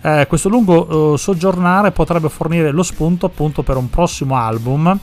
Eh, 0.01 0.25
questo 0.27 0.49
lungo 0.49 1.13
eh, 1.13 1.17
soggiornare 1.17 1.91
potrebbe 1.91 2.29
fornire 2.29 2.71
lo 2.71 2.83
spunto 2.83 3.25
appunto 3.27 3.63
per 3.63 3.77
un 3.77 3.89
prossimo 3.89 4.35
album. 4.35 4.99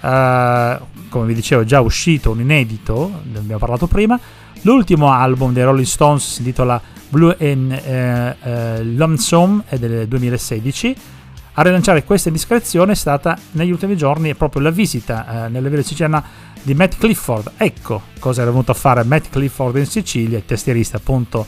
Eh, 0.00 0.78
come 1.08 1.26
vi 1.26 1.34
dicevo, 1.34 1.62
è 1.62 1.64
già 1.64 1.80
uscito 1.80 2.30
un 2.30 2.40
inedito, 2.40 3.20
ne 3.30 3.38
abbiamo 3.38 3.58
parlato 3.58 3.86
prima. 3.86 4.18
L'ultimo 4.62 5.10
album 5.12 5.52
dei 5.52 5.62
Rolling 5.62 5.86
Stones 5.86 6.32
si 6.32 6.40
intitola 6.40 6.80
Blue 7.08 7.36
and 7.38 7.72
eh, 7.72 8.36
eh, 8.42 8.84
Lonesome, 8.84 9.62
è 9.66 9.78
del 9.78 10.08
2016 10.08 10.96
a 11.56 11.62
rilanciare 11.62 12.04
questa 12.04 12.28
indiscrezione 12.28 12.92
è 12.92 12.96
stata 12.96 13.38
negli 13.52 13.70
ultimi 13.70 13.96
giorni 13.96 14.34
proprio 14.34 14.62
la 14.62 14.70
visita 14.70 15.46
eh, 15.46 15.48
nella 15.48 15.68
Villa 15.68 15.82
Siciliana 15.82 16.22
di 16.62 16.74
Matt 16.74 16.98
Clifford. 16.98 17.52
Ecco 17.56 18.02
cosa 18.18 18.42
era 18.42 18.50
venuto 18.50 18.72
a 18.72 18.74
fare 18.74 19.04
Matt 19.04 19.30
Clifford 19.30 19.76
in 19.76 19.86
Sicilia, 19.86 20.38
il 20.38 20.44
tastierista 20.44 20.96
appunto 20.96 21.46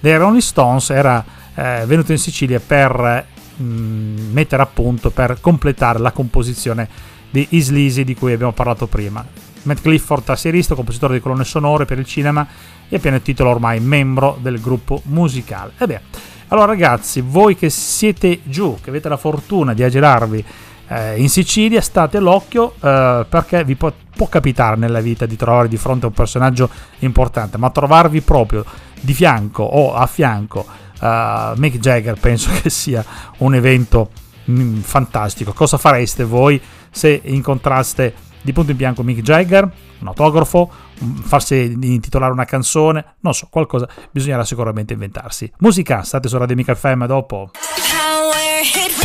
dei 0.00 0.16
Rolling 0.16 0.40
Stones, 0.40 0.90
era 0.90 1.24
eh, 1.54 1.84
venuto 1.86 2.10
in 2.10 2.18
Sicilia 2.18 2.58
per 2.58 3.26
mh, 3.56 3.64
mm, 3.64 4.32
mettere 4.32 4.62
a 4.62 4.66
punto, 4.66 5.10
per 5.10 5.38
completare 5.40 6.00
la 6.00 6.10
composizione 6.10 6.88
di 7.30 7.46
Isleasy 7.50 8.02
di 8.02 8.14
cui 8.14 8.32
abbiamo 8.32 8.52
parlato 8.52 8.88
prima. 8.88 9.24
Matt 9.62 9.82
Clifford, 9.82 10.24
tastierista, 10.24 10.74
compositore 10.74 11.14
di 11.14 11.20
colonne 11.20 11.44
sonore 11.44 11.84
per 11.84 11.98
il 11.98 12.04
cinema 12.04 12.46
e 12.88 12.96
a 12.96 12.98
pieno 12.98 13.20
titolo 13.20 13.50
ormai 13.50 13.80
membro 13.80 14.36
del 14.40 14.60
gruppo 14.60 15.00
musicale. 15.04 15.72
E 15.78 15.86
beh, 15.86 16.00
allora 16.48 16.66
ragazzi, 16.66 17.20
voi 17.20 17.56
che 17.56 17.70
siete 17.70 18.40
giù, 18.44 18.78
che 18.82 18.90
avete 18.90 19.08
la 19.08 19.16
fortuna 19.16 19.74
di 19.74 19.82
aggirarvi 19.82 20.44
eh, 20.88 21.20
in 21.20 21.28
Sicilia, 21.28 21.80
state 21.80 22.18
all'occhio 22.18 22.74
eh, 22.80 23.26
perché 23.28 23.64
vi 23.64 23.74
può, 23.74 23.92
può, 24.14 24.28
capitare 24.28 24.76
nella 24.76 25.00
vita 25.00 25.26
di 25.26 25.36
trovare 25.36 25.68
di 25.68 25.76
fronte 25.76 26.04
a 26.04 26.08
un 26.08 26.14
personaggio 26.14 26.68
importante, 27.00 27.56
ma 27.56 27.70
trovarvi 27.70 28.20
proprio 28.20 28.64
di 29.00 29.14
fianco 29.14 29.62
o 29.62 29.94
a 29.94 30.06
fianco 30.06 30.66
uh, 31.00 31.58
Mick 31.58 31.78
Jagger 31.78 32.18
penso 32.20 32.50
che 32.60 32.70
sia 32.70 33.04
un 33.38 33.54
evento 33.54 34.10
mh, 34.44 34.62
mm, 34.62 34.80
fantastico. 34.80 35.52
Cosa 35.52 35.76
fareste 35.76 36.24
voi 36.24 36.60
se 36.90 37.20
incontraste 37.24 38.14
di 38.44 38.52
punto 38.52 38.70
in 38.70 38.76
bianco 38.76 39.02
Mick 39.02 39.22
Jagger? 39.22 39.68
Un 39.98 40.06
autografo? 40.06 40.70
farsi 41.22 41.76
intitolare 41.80 42.32
una 42.32 42.44
canzone, 42.44 43.16
non 43.20 43.34
so, 43.34 43.48
qualcosa 43.50 43.88
bisognerà 44.10 44.44
sicuramente 44.44 44.92
inventarsi. 44.92 45.50
Musica, 45.58 46.02
state 46.02 46.28
su 46.28 46.36
Radio 46.36 46.54
Mica 46.54 46.74
FM 46.74 47.06
dopo. 47.06 47.50
Power 47.90 49.03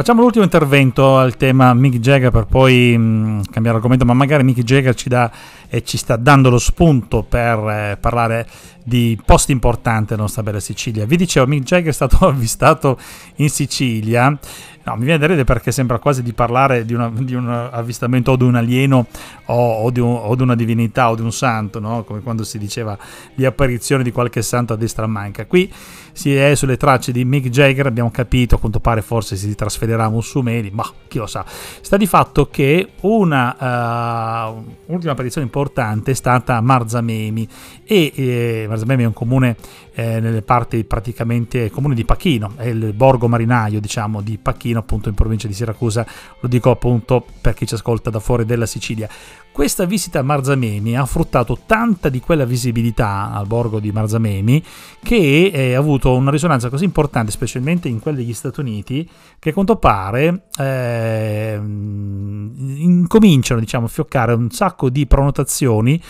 Facciamo 0.00 0.22
l'ultimo 0.22 0.44
intervento 0.44 1.18
al 1.18 1.36
tema 1.36 1.74
Mick 1.74 1.98
Jagger 1.98 2.30
per 2.30 2.46
poi 2.46 2.96
mh, 2.96 3.02
mm, 3.02 3.40
cambiare 3.50 3.76
argomento, 3.76 4.06
ma 4.06 4.14
magari 4.14 4.44
Mick 4.44 4.62
Jagger 4.62 4.94
ci, 4.94 5.10
dà, 5.10 5.30
e 5.68 5.84
ci 5.84 5.98
sta 5.98 6.16
dando 6.16 6.48
lo 6.48 6.58
spunto 6.58 7.22
per 7.22 7.58
eh, 7.68 7.98
parlare 8.00 8.48
di 8.82 9.20
posti 9.22 9.52
importanti 9.52 10.06
della 10.08 10.22
nostra 10.22 10.42
bella 10.42 10.58
Sicilia. 10.58 11.04
Vi 11.04 11.18
dicevo, 11.18 11.46
Mick 11.46 11.64
Jagger 11.64 11.90
è 11.90 11.92
stato 11.92 12.16
avvistato 12.26 12.98
in 13.36 13.50
Sicilia 13.50 14.38
No, 14.82 14.96
mi 14.96 15.04
viene 15.04 15.18
da 15.18 15.26
ridere 15.26 15.44
perché 15.44 15.72
sembra 15.72 15.98
quasi 15.98 16.22
di 16.22 16.32
parlare 16.32 16.86
di, 16.86 16.94
una, 16.94 17.12
di 17.14 17.34
un 17.34 17.48
avvistamento 17.48 18.32
o 18.32 18.36
di 18.36 18.44
un 18.44 18.54
alieno 18.54 19.06
o, 19.46 19.72
o, 19.82 19.90
di 19.90 20.00
un, 20.00 20.18
o, 20.22 20.34
di 20.34 20.40
una 20.40 20.54
divinità 20.54 21.10
o 21.10 21.14
di 21.14 21.20
un 21.20 21.32
santo, 21.32 21.80
no? 21.80 22.02
come 22.02 22.20
quando 22.20 22.44
si 22.44 22.56
diceva 22.56 22.96
di 23.34 23.44
apparizione 23.44 24.02
di 24.02 24.10
qualche 24.10 24.40
santo 24.40 24.72
a 24.72 24.76
destra 24.76 25.06
manca. 25.06 25.44
Qui 25.44 25.70
si 26.12 26.34
è 26.34 26.54
sulle 26.54 26.76
tracce 26.76 27.12
di 27.12 27.24
Mick 27.24 27.48
Jagger, 27.48 27.86
abbiamo 27.86 28.10
capito, 28.10 28.56
a 28.56 28.58
quanto 28.58 28.80
pare 28.80 29.02
forse 29.02 29.36
si 29.36 29.54
trasferirà 29.54 30.04
a 30.04 30.10
Musumeli, 30.10 30.70
ma 30.70 30.84
chi 31.08 31.18
lo 31.18 31.26
sa. 31.26 31.44
Sta 31.46 31.96
di 31.96 32.06
fatto 32.06 32.48
che 32.48 32.92
una 33.00 34.48
uh, 34.48 34.64
ultima 34.86 35.12
apparizione 35.12 35.46
importante 35.46 36.12
è 36.12 36.14
stata 36.14 36.56
a 36.56 36.60
Marzamemi 36.60 37.48
e 37.84 38.12
eh, 38.14 38.66
Marzamemi 38.68 39.02
è 39.02 39.06
un 39.06 39.12
comune 39.12 39.56
eh, 39.94 40.20
nelle 40.20 40.42
parti 40.42 40.84
praticamente 40.84 41.70
comune 41.70 41.94
di 41.94 42.04
Pachino, 42.04 42.52
è 42.56 42.66
il 42.66 42.92
borgo 42.94 43.28
marinaio 43.28 43.80
diciamo 43.80 44.20
di 44.20 44.38
Pachino 44.38 44.78
appunto 44.78 45.08
in 45.08 45.14
provincia 45.14 45.46
di 45.46 45.54
Siracusa, 45.54 46.06
lo 46.40 46.48
dico 46.48 46.70
appunto 46.70 47.24
per 47.40 47.54
chi 47.54 47.66
ci 47.66 47.74
ascolta 47.74 48.10
da 48.10 48.20
fuori 48.20 48.44
della 48.44 48.66
Sicilia. 48.66 49.08
Questa 49.52 49.84
visita 49.84 50.20
a 50.20 50.22
Marzamemi 50.22 50.96
ha 50.96 51.04
fruttato 51.04 51.58
tanta 51.66 52.08
di 52.08 52.20
quella 52.20 52.44
visibilità 52.44 53.32
al 53.32 53.46
borgo 53.46 53.80
di 53.80 53.90
Marzamemi 53.90 54.64
che 55.02 55.50
eh, 55.52 55.74
ha 55.74 55.78
avuto 55.78 56.14
una 56.14 56.30
risonanza 56.30 56.68
così 56.70 56.84
importante, 56.84 57.32
specialmente 57.32 57.88
in 57.88 57.98
quelli 57.98 58.18
degli 58.18 58.32
Stati 58.32 58.60
Uniti, 58.60 59.06
che 59.38 59.50
a 59.50 59.52
quanto 59.52 59.76
pare 59.76 60.44
eh, 60.56 61.60
incominciano 61.60 63.58
diciamo, 63.60 63.86
a 63.86 63.88
fioccare 63.88 64.34
un 64.34 64.50
sacco 64.50 64.88
di 64.88 65.06
prenotazioni 65.06 66.00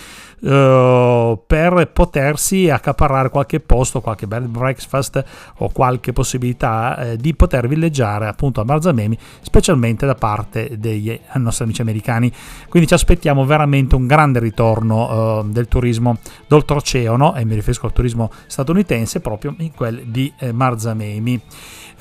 uh, 0.41 1.41
per 1.47 1.91
potersi 1.93 2.71
accaparrare 2.71 3.31
qualche 3.31 3.61
posto, 3.61 4.01
qualche 4.01 4.27
bel 4.27 4.49
breakfast 4.49 5.25
o 5.59 5.71
qualche 5.71 6.13
possibilità 6.13 6.97
eh, 6.99 7.17
di 7.17 7.35
poter 7.35 7.69
villeggiare 7.69 8.27
appunto 8.27 8.61
a 8.61 8.65
Marzamemi, 8.65 9.17
specialmente 9.41 10.07
da 10.07 10.15
parte 10.15 10.79
dei 10.79 11.19
nostri 11.35 11.65
amici 11.65 11.81
americani. 11.81 12.33
Quindi 12.69 12.89
ci 12.89 12.95
aspettiamo 12.95 13.45
veramente 13.45 13.95
un 13.95 14.07
grande 14.07 14.39
ritorno 14.39 15.41
uh, 15.41 15.49
del 15.49 15.69
turismo 15.69 16.19
d'oltreoceano, 16.47 17.35
e 17.37 17.45
mi 17.45 17.55
riferisco 17.55 17.87
al 17.87 17.93
turismo 17.93 18.31
statunitense, 18.47 19.21
proprio 19.21 19.55
in 19.59 19.73
quel 19.73 20.03
di 20.07 20.33
eh, 20.39 20.53
Marzamemi. 20.53 21.41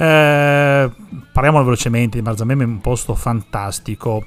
Eh, 0.01 0.89
parliamo 1.33 1.61
velocemente 1.61 2.17
di 2.17 2.23
Marzamemi, 2.23 2.63
è 2.63 2.65
un 2.65 2.79
posto 2.79 3.15
fantastico. 3.15 4.23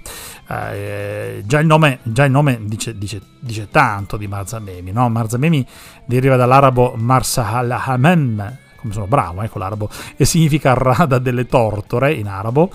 Eh, 0.46 1.42
già 1.46 1.60
il 1.60 1.66
nome, 1.66 2.00
già 2.02 2.26
il 2.26 2.30
nome 2.30 2.58
dice, 2.64 2.98
dice, 2.98 3.22
dice, 3.40 3.68
tanto 3.70 4.18
di 4.18 4.26
Marzamemi. 4.26 4.92
No? 4.92 5.08
Marzamemi 5.08 5.66
deriva 6.04 6.36
dall'arabo 6.36 6.92
Marsahalahamem, 6.94 8.58
come 8.76 8.92
sono 8.92 9.06
bravo 9.06 9.40
eh, 9.40 9.48
con 9.48 9.62
l'arabo, 9.62 9.88
e 10.14 10.26
significa 10.26 10.74
rada 10.74 11.18
delle 11.18 11.46
tortore 11.46 12.12
in 12.12 12.28
arabo 12.28 12.70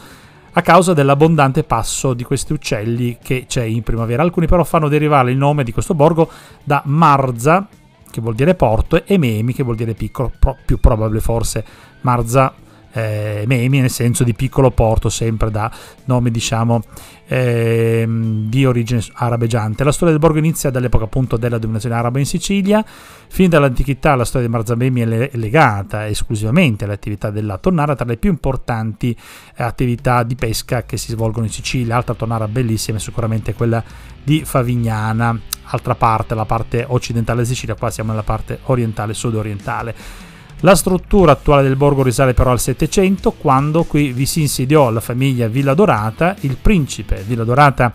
a 0.54 0.62
causa 0.64 0.96
dell'abbondante 0.96 1.64
passo 1.64 2.16
di 2.16 2.24
questi 2.24 2.52
uccelli 2.52 3.20
che 3.22 3.46
c'è 3.48 3.62
in 3.62 3.84
primavera. 3.84 4.24
Alcuni 4.24 4.48
però 4.48 4.64
fanno 4.64 4.88
derivare 4.88 5.30
il 5.30 5.38
nome 5.38 5.64
di 5.64 5.72
questo 5.72 5.94
borgo 5.94 6.32
da 6.64 6.82
Marza, 6.86 7.68
che 8.10 8.22
vuol 8.22 8.34
dire 8.34 8.56
porto, 8.56 9.06
e 9.06 9.20
Memi, 9.20 9.54
che 9.54 9.62
vuol 9.62 9.76
dire 9.76 9.94
piccolo, 9.94 10.32
più 10.66 10.80
probabile 10.80 11.20
forse 11.20 11.64
Marza 12.02 12.66
eh, 12.92 13.44
Memi 13.48 13.80
nel 13.80 13.90
senso 13.90 14.24
di 14.24 14.34
piccolo 14.34 14.72
porto, 14.72 15.10
sempre 15.10 15.52
da 15.52 15.72
nome 16.06 16.32
diciamo 16.32 16.84
eh, 17.28 18.06
di 18.08 18.66
origine 18.66 19.02
arabeggiante. 19.14 19.84
La 19.84 19.92
storia 19.92 20.14
del 20.14 20.22
borgo 20.22 20.40
inizia 20.40 20.70
dall'epoca 20.70 21.04
appunto 21.06 21.38
della 21.38 21.58
dominazione 21.58 21.96
araba 21.96 22.20
in 22.20 22.26
Sicilia, 22.26 22.84
fin 23.28 23.50
dall'antichità 23.50 24.16
la 24.16 24.26
storia 24.26 24.48
di 24.48 24.54
Marzamemi 24.54 25.02
è 25.02 25.30
legata 25.34 26.08
esclusivamente 26.08 26.86
all'attività 26.86 27.30
della 27.30 27.58
tonnara, 27.58 27.96
tra 27.96 28.06
le 28.06 28.18
più 28.18 28.30
importanti 28.30 29.16
eh, 29.56 29.64
attività 29.64 30.24
di 30.24 30.36
pesca 30.36 30.84
che 30.84 30.98
si 30.98 31.12
svolgono 31.12 31.46
in 31.46 31.52
Sicilia. 31.52 31.98
Altra 31.98 32.14
tonnara 32.14 32.48
bellissima 32.48 32.98
è 32.98 33.02
sicuramente 33.02 33.54
quella 33.54 33.84
di 34.24 34.44
Favignana, 34.44 35.38
altra 35.66 35.96
parte, 35.96 36.36
la 36.36 36.46
parte 36.46 36.86
occidentale 36.88 37.42
di 37.42 37.48
Sicilia, 37.48 37.76
qua 37.76 37.90
siamo 37.90 38.12
nella 38.12 38.24
parte 38.24 38.60
orientale, 38.64 39.14
sud-orientale. 39.14 39.96
La 40.62 40.76
struttura 40.76 41.34
attuale 41.34 41.62
del 41.62 41.76
borgo 41.76 42.02
risale 42.02 42.34
però 42.34 42.50
al 42.50 42.60
Settecento, 42.60 43.32
quando 43.32 43.84
qui 43.84 44.12
vi 44.12 44.26
si 44.26 44.42
insediò 44.42 44.90
la 44.90 45.02
famiglia 45.02 45.48
Villa 45.48 45.76
Dorata. 45.76 46.36
Il 46.40 46.58
principe 46.58 47.24
Villa 47.28 47.44
Dorata 47.44 47.94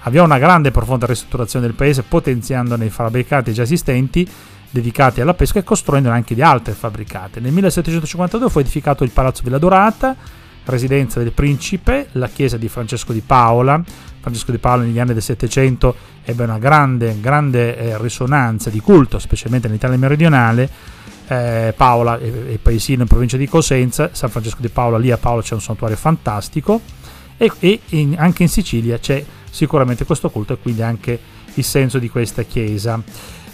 avviò 0.00 0.22
una 0.22 0.38
grande 0.38 0.68
e 0.68 0.70
profonda 0.70 1.04
ristrutturazione 1.06 1.66
del 1.66 1.74
paese, 1.74 2.04
potenziandone 2.04 2.84
i 2.84 2.90
fabbricati 2.90 3.52
già 3.52 3.62
esistenti 3.62 4.28
dedicati 4.70 5.20
alla 5.20 5.34
pesca 5.34 5.58
e 5.58 5.64
costruendone 5.64 6.14
anche 6.14 6.36
di 6.36 6.42
altre 6.42 6.74
fabbricate. 6.74 7.40
Nel 7.40 7.50
1752 7.50 8.50
fu 8.50 8.60
edificato 8.60 9.02
il 9.02 9.10
Palazzo 9.10 9.42
Villa 9.42 9.58
Dorata, 9.58 10.14
residenza 10.66 11.18
del 11.18 11.32
principe, 11.32 12.06
la 12.12 12.28
chiesa 12.28 12.56
di 12.56 12.68
Francesco 12.68 13.12
di 13.12 13.20
Paola. 13.20 13.82
Francesco 14.20 14.52
di 14.52 14.58
Paola 14.58 14.84
negli 14.84 15.00
anni 15.00 15.12
del 15.12 15.22
Settecento 15.22 15.96
ebbe 16.22 16.44
una 16.44 16.58
grande, 16.58 17.18
grande 17.20 17.76
eh, 17.76 17.98
risonanza 17.98 18.70
di 18.70 18.78
culto, 18.78 19.18
specialmente 19.18 19.66
nell'Italia 19.66 19.98
meridionale 19.98 20.70
eh, 21.28 21.74
Paola 21.76 22.18
e, 22.18 22.54
e 22.54 22.58
paesino 22.60 23.02
in 23.02 23.08
provincia 23.08 23.36
di 23.36 23.48
Cosenza, 23.48 24.10
San 24.12 24.30
Francesco 24.30 24.60
di 24.60 24.68
Paola, 24.68 24.98
lì 24.98 25.10
a 25.10 25.18
Paola 25.18 25.42
c'è 25.42 25.54
un 25.54 25.60
santuario 25.60 25.96
fantastico 25.96 26.80
e, 27.36 27.50
e 27.58 27.80
in, 27.90 28.14
anche 28.18 28.42
in 28.42 28.48
Sicilia 28.48 28.98
c'è 28.98 29.24
sicuramente 29.50 30.04
questo 30.04 30.30
culto 30.30 30.54
e 30.54 30.58
quindi 30.58 30.82
anche 30.82 31.18
il 31.54 31.64
senso 31.64 31.98
di 31.98 32.08
questa 32.08 32.42
chiesa. 32.42 33.00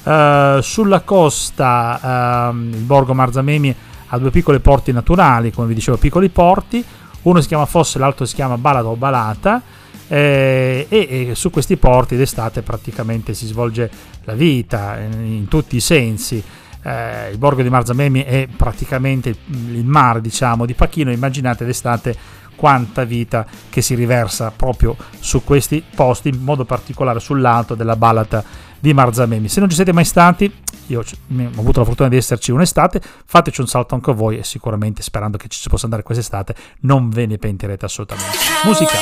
Uh, 0.03 0.61
sulla 0.61 1.03
costa 1.03 2.51
uh, 2.51 2.57
il 2.57 2.83
borgo 2.83 3.15
Marzamemi 3.15 3.75
ha 4.09 4.19
due 4.19 4.31
piccole 4.31 4.59
porti 4.59 4.93
naturali, 4.93 5.53
come 5.53 5.69
vi 5.69 5.75
dicevo, 5.75 5.97
piccoli 5.97 6.29
porti, 6.29 6.85
uno 7.23 7.41
si 7.41 7.47
chiama 7.47 7.67
Fosse, 7.67 7.99
l'altro 7.99 8.27
si 8.27 8.35
chiama 8.35 8.59
Balata 8.59 8.89
o 8.89 8.97
Balata. 8.97 9.63
Eh, 10.09 10.87
e, 10.91 11.29
e, 11.31 11.35
su 11.35 11.49
questi 11.49 11.79
porti 11.79 12.17
d'estate 12.17 12.61
praticamente 12.61 13.33
si 13.33 13.47
svolge 13.47 13.91
la 14.25 14.35
vita 14.35 14.99
in, 14.99 15.25
in 15.25 15.49
tutti 15.49 15.77
i 15.77 15.81
sensi. 15.81 16.43
Eh, 16.83 17.31
il 17.31 17.39
borgo 17.39 17.63
di 17.63 17.69
Marzamemi 17.69 18.23
è 18.25 18.49
praticamente 18.55 19.29
il 19.51 19.85
mare 19.85 20.21
diciamo 20.21 20.67
di 20.67 20.75
Pachino 20.75 21.13
immaginate 21.13 21.65
d'estate 21.65 22.41
quanta 22.57 23.05
vita 23.05 23.47
che 23.71 23.83
si 23.83 23.95
riversa 23.95 24.51
proprio 24.51 24.97
su 25.21 25.45
questi 25.45 25.83
posti 25.95 26.29
in 26.29 26.43
modo 26.43 26.65
particolare 26.65 27.21
sull'alto 27.21 27.77
della 27.77 27.95
Balata 27.95 28.43
di 28.81 28.93
Marzamemi 28.93 29.49
se 29.49 29.61
non 29.61 29.69
ci 29.69 29.77
siete 29.77 29.93
mai 29.93 30.05
stati 30.05 30.53
io 30.87 31.01
ho 31.01 31.61
avuto 31.61 31.81
la 31.81 31.87
fortuna 31.87 32.09
di 32.09 32.17
esserci 32.17 32.51
un'estate, 32.51 33.01
fateci 33.25 33.61
un 33.61 33.67
salto 33.67 33.95
anche 33.95 34.13
voi 34.13 34.39
e 34.39 34.45
sicuramente 34.45 35.03
sperando 35.03 35.39
che 35.39 35.49
ci 35.49 35.59
si 35.59 35.69
possa 35.69 35.85
andare 35.85 36.03
quest'estate 36.03 36.55
non 36.81 37.09
ve 37.09 37.27
ne 37.27 37.39
pentirete 37.39 37.85
assolutamente. 37.85 38.37
Musica. 38.65 38.99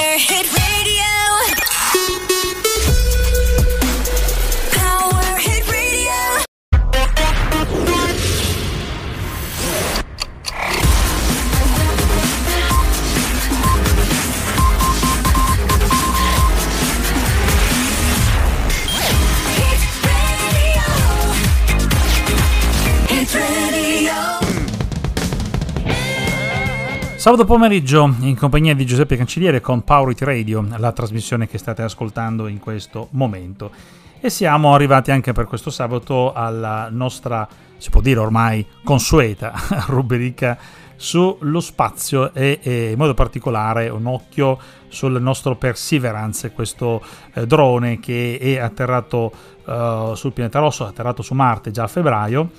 Sabato 27.20 27.44
pomeriggio 27.44 28.14
in 28.20 28.34
compagnia 28.34 28.74
di 28.74 28.86
Giuseppe 28.86 29.14
Cancelliere 29.14 29.60
con 29.60 29.84
Power 29.84 30.12
It 30.12 30.22
Radio, 30.22 30.64
la 30.78 30.90
trasmissione 30.90 31.46
che 31.46 31.58
state 31.58 31.82
ascoltando 31.82 32.46
in 32.46 32.58
questo 32.58 33.08
momento. 33.10 33.70
E 34.18 34.30
siamo 34.30 34.72
arrivati 34.72 35.10
anche 35.10 35.32
per 35.32 35.44
questo 35.44 35.68
sabato 35.68 36.32
alla 36.32 36.88
nostra, 36.90 37.46
si 37.76 37.90
può 37.90 38.00
dire 38.00 38.20
ormai 38.20 38.66
consueta, 38.82 39.52
rubrica 39.88 40.56
sullo 40.96 41.60
spazio 41.60 42.32
e, 42.32 42.58
e, 42.62 42.92
in 42.92 42.96
modo 42.96 43.12
particolare 43.12 43.90
un 43.90 44.06
occhio 44.06 44.58
sul 44.88 45.20
nostro 45.20 45.56
Perseverance, 45.56 46.52
questo 46.52 47.02
eh, 47.34 47.46
drone 47.46 48.00
che 48.00 48.38
è 48.40 48.56
atterrato 48.56 49.30
uh, 49.66 50.14
sul 50.14 50.32
pianeta 50.32 50.58
rosso, 50.58 50.86
atterrato 50.86 51.20
su 51.20 51.34
Marte 51.34 51.70
già 51.70 51.82
a 51.82 51.86
febbraio 51.86 52.50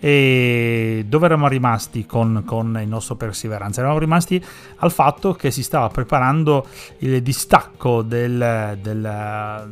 e 0.00 1.04
dove 1.06 1.26
eravamo 1.26 1.46
rimasti 1.46 2.06
con, 2.06 2.42
con, 2.46 2.78
il 2.80 2.88
nostro 2.88 3.16
Perseverance? 3.16 3.78
Eravamo 3.78 4.00
rimasti 4.00 4.42
al 4.76 4.90
fatto 4.90 5.34
che 5.34 5.50
si 5.50 5.62
stava 5.62 5.88
preparando 5.88 6.66
il 6.98 7.22
distacco 7.22 8.00
del, 8.00 8.78
del, 8.80 9.68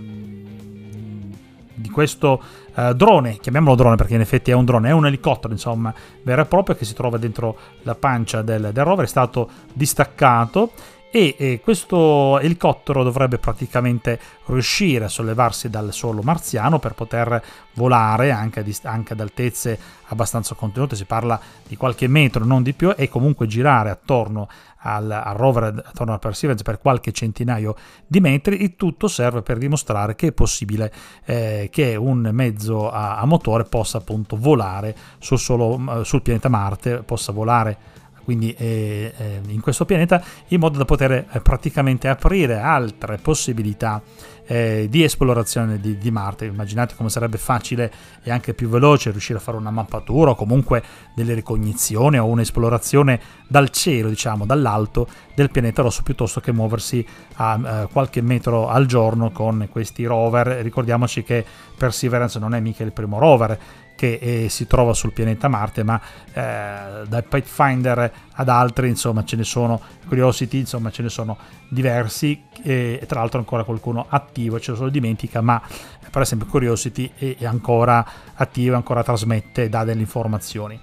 di 1.74 1.88
questo 1.88 2.42
uh, 2.74 2.92
drone, 2.92 3.38
chiamiamolo 3.38 3.74
drone 3.74 3.96
perché 3.96 4.14
in 4.14 4.20
effetti 4.20 4.50
è 4.50 4.54
un 4.54 4.66
drone, 4.66 4.90
è 4.90 4.92
un 4.92 5.06
elicottero 5.06 5.52
insomma 5.52 5.94
vero 6.22 6.42
e 6.42 6.44
proprio 6.44 6.76
che 6.76 6.84
si 6.84 6.94
trova 6.94 7.16
dentro 7.16 7.56
la 7.82 7.94
pancia 7.94 8.42
del, 8.42 8.70
del 8.72 8.84
rover, 8.84 9.06
è 9.06 9.08
stato 9.08 9.48
distaccato 9.72 10.72
e 11.10 11.60
questo 11.62 12.38
elicottero 12.38 13.02
dovrebbe 13.02 13.38
praticamente 13.38 14.20
riuscire 14.46 15.06
a 15.06 15.08
sollevarsi 15.08 15.70
dal 15.70 15.92
suolo 15.92 16.20
marziano 16.22 16.78
per 16.78 16.92
poter 16.92 17.42
volare 17.74 18.30
anche, 18.30 18.62
dist- 18.62 18.84
anche 18.84 19.14
ad 19.14 19.20
altezze 19.20 19.78
abbastanza 20.08 20.54
contenute, 20.54 20.96
si 20.96 21.04
parla 21.04 21.40
di 21.66 21.76
qualche 21.76 22.08
metro, 22.08 22.44
non 22.44 22.62
di 22.62 22.72
più, 22.74 22.92
e 22.96 23.08
comunque 23.08 23.46
girare 23.46 23.90
attorno 23.90 24.48
al, 24.80 25.10
al 25.10 25.34
rover, 25.34 25.64
attorno 25.64 26.12
al 26.12 26.18
Perseverance 26.18 26.64
per 26.64 26.78
qualche 26.78 27.12
centinaio 27.12 27.74
di 28.06 28.20
metri. 28.20 28.62
Il 28.62 28.76
tutto 28.76 29.08
serve 29.08 29.42
per 29.42 29.58
dimostrare 29.58 30.14
che 30.14 30.28
è 30.28 30.32
possibile 30.32 30.92
eh, 31.24 31.68
che 31.72 31.96
un 31.96 32.28
mezzo 32.32 32.90
a, 32.90 33.18
a, 33.18 33.24
motore 33.24 33.64
possa 33.64 33.98
appunto 33.98 34.36
volare 34.36 34.94
sul, 35.18 35.38
solo, 35.38 36.04
sul 36.04 36.22
pianeta 36.22 36.48
Marte, 36.48 37.02
possa 37.02 37.32
volare 37.32 37.96
quindi 38.28 38.52
eh, 38.58 39.14
eh, 39.16 39.40
in 39.46 39.62
questo 39.62 39.86
pianeta, 39.86 40.22
in 40.48 40.60
modo 40.60 40.76
da 40.76 40.84
poter 40.84 41.12
eh, 41.12 41.40
praticamente 41.40 42.08
aprire 42.08 42.58
altre 42.58 43.16
possibilità 43.16 44.02
eh, 44.44 44.86
di 44.90 45.02
esplorazione 45.02 45.80
di, 45.80 45.96
di, 45.96 46.10
Marte. 46.10 46.44
Immaginate 46.44 46.94
come 46.94 47.08
sarebbe 47.08 47.38
facile 47.38 47.90
e 48.22 48.30
anche 48.30 48.52
più 48.52 48.68
veloce 48.68 49.12
riuscire 49.12 49.38
a 49.38 49.40
fare 49.40 49.56
una 49.56 49.70
mappatura 49.70 50.32
o 50.32 50.34
comunque 50.34 50.82
delle 51.14 51.32
ricognizioni 51.32 52.18
o 52.18 52.26
un'esplorazione 52.26 53.18
dal 53.48 53.70
cielo, 53.70 54.10
diciamo, 54.10 54.44
dall'alto 54.44 55.08
del 55.34 55.50
pianeta 55.50 55.80
rosso 55.80 56.02
piuttosto 56.02 56.40
che 56.40 56.52
muoversi 56.52 57.02
a 57.36 57.58
eh, 57.58 57.88
qualche 57.90 58.20
metro 58.20 58.68
al 58.68 58.84
giorno 58.84 59.30
con 59.30 59.68
questi 59.70 60.04
rover. 60.04 60.48
Ricordiamoci 60.48 61.22
che 61.22 61.42
Perseverance 61.78 62.38
non 62.38 62.54
è 62.54 62.60
mica 62.60 62.84
il 62.84 62.92
primo 62.92 63.18
rover 63.18 63.58
che 63.98 64.20
eh, 64.22 64.48
si 64.48 64.68
trova 64.68 64.94
sul 64.94 65.12
pianeta 65.12 65.48
Marte, 65.48 65.82
ma 65.82 66.00
eh, 66.32 67.04
dal 67.08 67.24
Pathfinder 67.28 68.12
ad 68.32 68.48
altri, 68.48 68.88
insomma, 68.88 69.24
ce 69.24 69.34
ne 69.34 69.42
sono, 69.42 69.80
Curiosity, 70.06 70.60
insomma, 70.60 70.92
ce 70.92 71.02
ne 71.02 71.08
sono 71.08 71.36
diversi, 71.68 72.44
e 72.62 73.02
tra 73.08 73.18
l'altro 73.18 73.40
ancora 73.40 73.64
qualcuno 73.64 74.06
attivo, 74.08 74.60
ce 74.60 74.70
lo 74.70 74.76
solo 74.76 74.90
dimentica, 74.90 75.40
ma 75.40 75.60
per 76.10 76.22
esempio 76.22 76.46
Curiosity 76.46 77.10
è 77.16 77.44
ancora 77.44 78.06
attivo, 78.34 78.76
ancora 78.76 79.02
trasmette, 79.02 79.68
dà 79.68 79.82
delle 79.82 80.00
informazioni. 80.00 80.80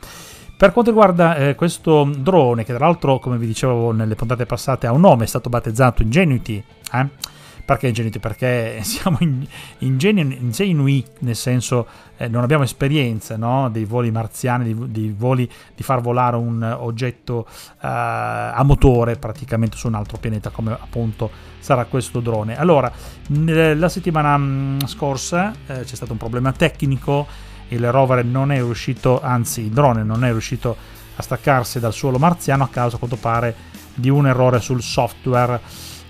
Per 0.57 0.73
quanto 0.73 0.91
riguarda 0.91 1.37
eh, 1.37 1.55
questo 1.55 2.03
drone, 2.17 2.65
che 2.65 2.73
tra 2.73 2.85
l'altro, 2.85 3.19
come 3.19 3.37
vi 3.37 3.45
dicevo 3.45 3.93
nelle 3.93 4.15
puntate 4.15 4.45
passate, 4.45 4.87
ha 4.87 4.91
un 4.91 4.99
nome, 4.99 5.23
è 5.23 5.27
stato 5.27 5.47
battezzato 5.47 6.01
Ingenuity, 6.01 6.61
eh? 6.91 7.33
Perché 7.65 7.87
ingenuiti? 7.87 8.19
Perché 8.19 8.79
siamo 8.85 9.17
ingenu- 9.19 10.39
ingenui, 10.39 11.03
nel 11.19 11.35
senso 11.35 11.87
eh, 12.17 12.27
non 12.27 12.43
abbiamo 12.43 12.63
esperienza 12.63 13.35
no? 13.35 13.69
dei 13.69 13.85
voli 13.85 14.11
marziani, 14.11 14.91
dei, 14.91 15.13
voli 15.17 15.49
di 15.75 15.83
far 15.83 16.01
volare 16.01 16.35
un 16.35 16.61
oggetto 16.79 17.47
eh, 17.49 17.87
a 17.87 18.61
motore 18.63 19.15
praticamente 19.17 19.77
su 19.77 19.87
un 19.87 19.95
altro 19.95 20.17
pianeta 20.17 20.51
come 20.51 20.71
appunto 20.71 21.29
sarà 21.59 21.85
questo 21.85 22.19
drone. 22.19 22.57
Allora, 22.57 22.91
la 23.27 23.89
settimana 23.89 24.37
mm, 24.37 24.79
scorsa 24.85 25.51
eh, 25.65 25.81
c'è 25.81 25.95
stato 25.95 26.11
un 26.11 26.19
problema 26.19 26.51
tecnico, 26.51 27.25
il 27.69 27.91
rover 27.91 28.23
non 28.23 28.51
è 28.51 28.57
riuscito, 28.57 29.19
anzi 29.21 29.61
il 29.61 29.71
drone 29.71 30.03
non 30.03 30.23
è 30.23 30.29
riuscito 30.29 30.77
a 31.15 31.21
staccarsi 31.21 31.79
dal 31.79 31.93
suolo 31.93 32.19
marziano 32.19 32.63
a 32.63 32.67
causa 32.67 32.97
a 32.97 32.99
quanto 32.99 33.17
pare 33.17 33.55
di 33.95 34.09
un 34.09 34.27
errore 34.27 34.59
sul 34.59 34.81
software 34.83 35.59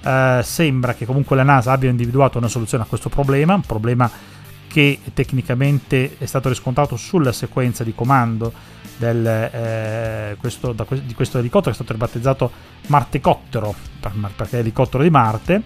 eh, 0.06 0.42
sembra 0.44 0.94
che 0.94 1.06
comunque 1.06 1.36
la 1.36 1.44
NASA 1.44 1.72
abbia 1.72 1.90
individuato 1.90 2.38
una 2.38 2.48
soluzione 2.48 2.84
a 2.84 2.88
questo 2.88 3.10
problema, 3.10 3.56
un 3.56 3.62
problema 3.62 4.10
che 4.68 5.00
tecnicamente 5.14 6.18
è 6.18 6.26
stato 6.26 6.50
riscontrato 6.50 6.98
sulla 6.98 7.32
sequenza 7.32 7.84
di 7.84 7.96
comando 7.96 8.52
del, 8.98 9.26
eh, 9.26 10.36
questo, 10.40 10.74
da, 10.74 10.86
di 10.90 11.14
questo 11.14 11.40
elicottero 11.40 11.72
che 11.74 11.82
è 11.82 11.84
stato 11.84 11.94
ribattezzato 11.94 12.52
Martecottero, 12.88 13.74
perché 14.00 14.52
è 14.52 14.58
l'elicottero 14.58 15.02
di 15.02 15.10
Marte. 15.10 15.64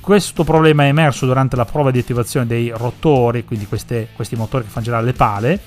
Questo 0.00 0.44
problema 0.44 0.84
è 0.84 0.88
emerso 0.88 1.26
durante 1.26 1.56
la 1.56 1.64
prova 1.64 1.90
di 1.90 1.98
attivazione 1.98 2.46
dei 2.46 2.70
rotori, 2.70 3.44
quindi 3.44 3.66
queste, 3.66 4.08
questi 4.12 4.36
motori 4.36 4.64
che 4.64 4.70
fanno 4.70 4.84
girare 4.84 5.04
le 5.04 5.12
pale. 5.12 5.60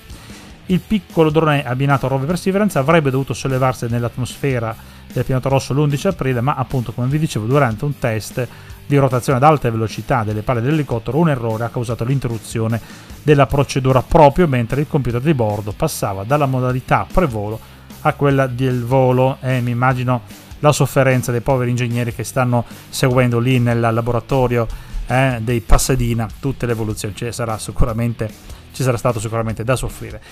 Il 0.66 0.80
piccolo 0.80 1.30
drone 1.30 1.66
abbinato 1.66 2.06
a 2.06 2.08
rover 2.08 2.26
Perseverance 2.26 2.78
avrebbe 2.78 3.10
dovuto 3.10 3.34
sollevarsi 3.34 3.86
nell'atmosfera 3.88 4.74
del 5.12 5.24
pianeta 5.24 5.48
rosso 5.48 5.74
l'11 5.74 6.08
aprile, 6.08 6.40
ma 6.40 6.54
appunto 6.54 6.92
come 6.92 7.08
vi 7.08 7.18
dicevo 7.18 7.46
durante 7.46 7.84
un 7.84 7.98
test 7.98 8.46
di 8.86 8.96
rotazione 8.96 9.38
ad 9.38 9.44
alta 9.44 9.70
velocità 9.70 10.24
delle 10.24 10.42
pale 10.42 10.60
dell'elicottero 10.60 11.16
un 11.16 11.28
errore 11.28 11.64
ha 11.64 11.68
causato 11.68 12.04
l'interruzione 12.04 12.80
della 13.22 13.46
procedura 13.46 14.02
proprio 14.02 14.48
mentre 14.48 14.80
il 14.80 14.88
computer 14.88 15.20
di 15.20 15.32
bordo 15.32 15.72
passava 15.72 16.24
dalla 16.24 16.46
modalità 16.46 17.06
prevolo 17.10 17.58
a 18.00 18.12
quella 18.14 18.46
del 18.46 18.84
volo. 18.84 19.36
E 19.40 19.60
mi 19.60 19.70
immagino 19.70 20.22
la 20.58 20.72
sofferenza 20.72 21.30
dei 21.30 21.40
poveri 21.40 21.70
ingegneri 21.70 22.14
che 22.14 22.24
stanno 22.24 22.64
seguendo 22.88 23.38
lì 23.38 23.58
nel 23.58 23.80
laboratorio 23.80 24.66
eh, 25.06 25.38
dei 25.40 25.60
Passadina 25.60 26.28
tutte 26.40 26.66
le 26.66 26.72
evoluzioni. 26.72 27.14
Ci 27.14 27.30
sarà 27.32 27.58
sicuramente 27.58 28.58
ci 28.72 28.82
sarà 28.82 28.96
stato 28.96 29.20
sicuramente 29.20 29.64
da 29.64 29.76
soffrire. 29.76 30.22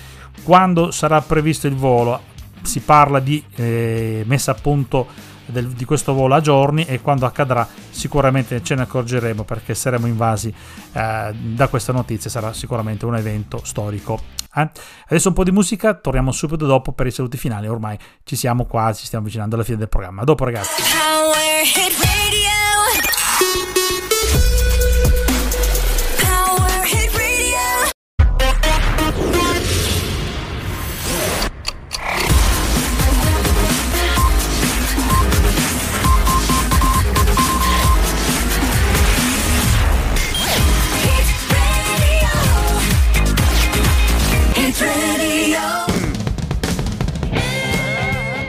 Quando 0.42 0.90
sarà 0.90 1.20
previsto 1.20 1.66
il 1.66 1.74
volo 1.74 2.36
si 2.68 2.80
parla 2.80 3.18
di 3.18 3.42
eh, 3.56 4.22
messa 4.26 4.52
a 4.52 4.54
punto 4.54 5.06
del, 5.46 5.68
di 5.68 5.84
questo 5.86 6.12
volo 6.12 6.34
a 6.34 6.40
giorni 6.40 6.84
e 6.84 7.00
quando 7.00 7.24
accadrà 7.24 7.66
sicuramente 7.90 8.62
ce 8.62 8.74
ne 8.74 8.82
accorgeremo 8.82 9.42
perché 9.44 9.74
saremo 9.74 10.06
invasi 10.06 10.54
eh, 10.92 11.34
da 11.34 11.68
questa 11.68 11.92
notizia, 11.92 12.28
sarà 12.28 12.52
sicuramente 12.52 13.06
un 13.06 13.16
evento 13.16 13.60
storico. 13.64 14.20
Eh? 14.54 14.70
Adesso 15.08 15.28
un 15.28 15.34
po' 15.34 15.44
di 15.44 15.50
musica, 15.50 15.94
torniamo 15.94 16.30
subito 16.30 16.66
dopo 16.66 16.92
per 16.92 17.06
i 17.06 17.10
saluti 17.10 17.38
finali, 17.38 17.66
ormai 17.66 17.98
ci 18.24 18.36
siamo 18.36 18.66
quasi, 18.66 19.06
stiamo 19.06 19.24
avvicinando 19.24 19.54
alla 19.54 19.64
fine 19.64 19.78
del 19.78 19.88
programma. 19.88 20.22
A 20.22 20.24
dopo 20.24 20.44
ragazzi. 20.44 20.82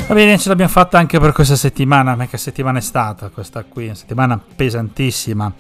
Va 0.10 0.16
bene, 0.16 0.40
ce 0.40 0.50
l'abbiamo 0.50 0.72
fatta 0.72 0.98
anche 0.98 1.20
per 1.20 1.34
questa 1.34 1.56
settimana. 1.56 2.16
Ma 2.16 2.26
che 2.26 2.40
settimana 2.40 2.80
è 2.80 2.82
stata 2.82 3.30
questa 3.30 3.64
qui? 3.64 3.86
Una 3.86 3.94
settimana 3.94 4.42
pesantissima. 4.56 5.54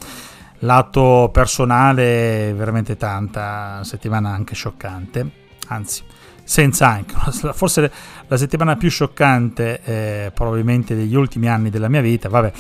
Lato 0.62 1.30
personale, 1.32 2.52
veramente 2.56 2.98
tanta. 2.98 3.84
Settimana 3.84 4.32
anche 4.32 4.56
scioccante. 4.56 5.30
Anzi, 5.68 6.02
senza 6.44 6.88
anche. 6.88 7.14
Forse 7.54 7.92
la 8.26 8.38
settimana 8.38 8.76
più 8.76 8.90
scioccante, 8.90 9.82
eh, 9.84 10.32
probabilmente 10.34 10.96
degli 10.96 11.14
ultimi 11.14 11.48
anni 11.48 11.70
della 11.70 11.88
mia 11.88 12.02
vita. 12.02 12.28
Vabbè. 12.28 12.52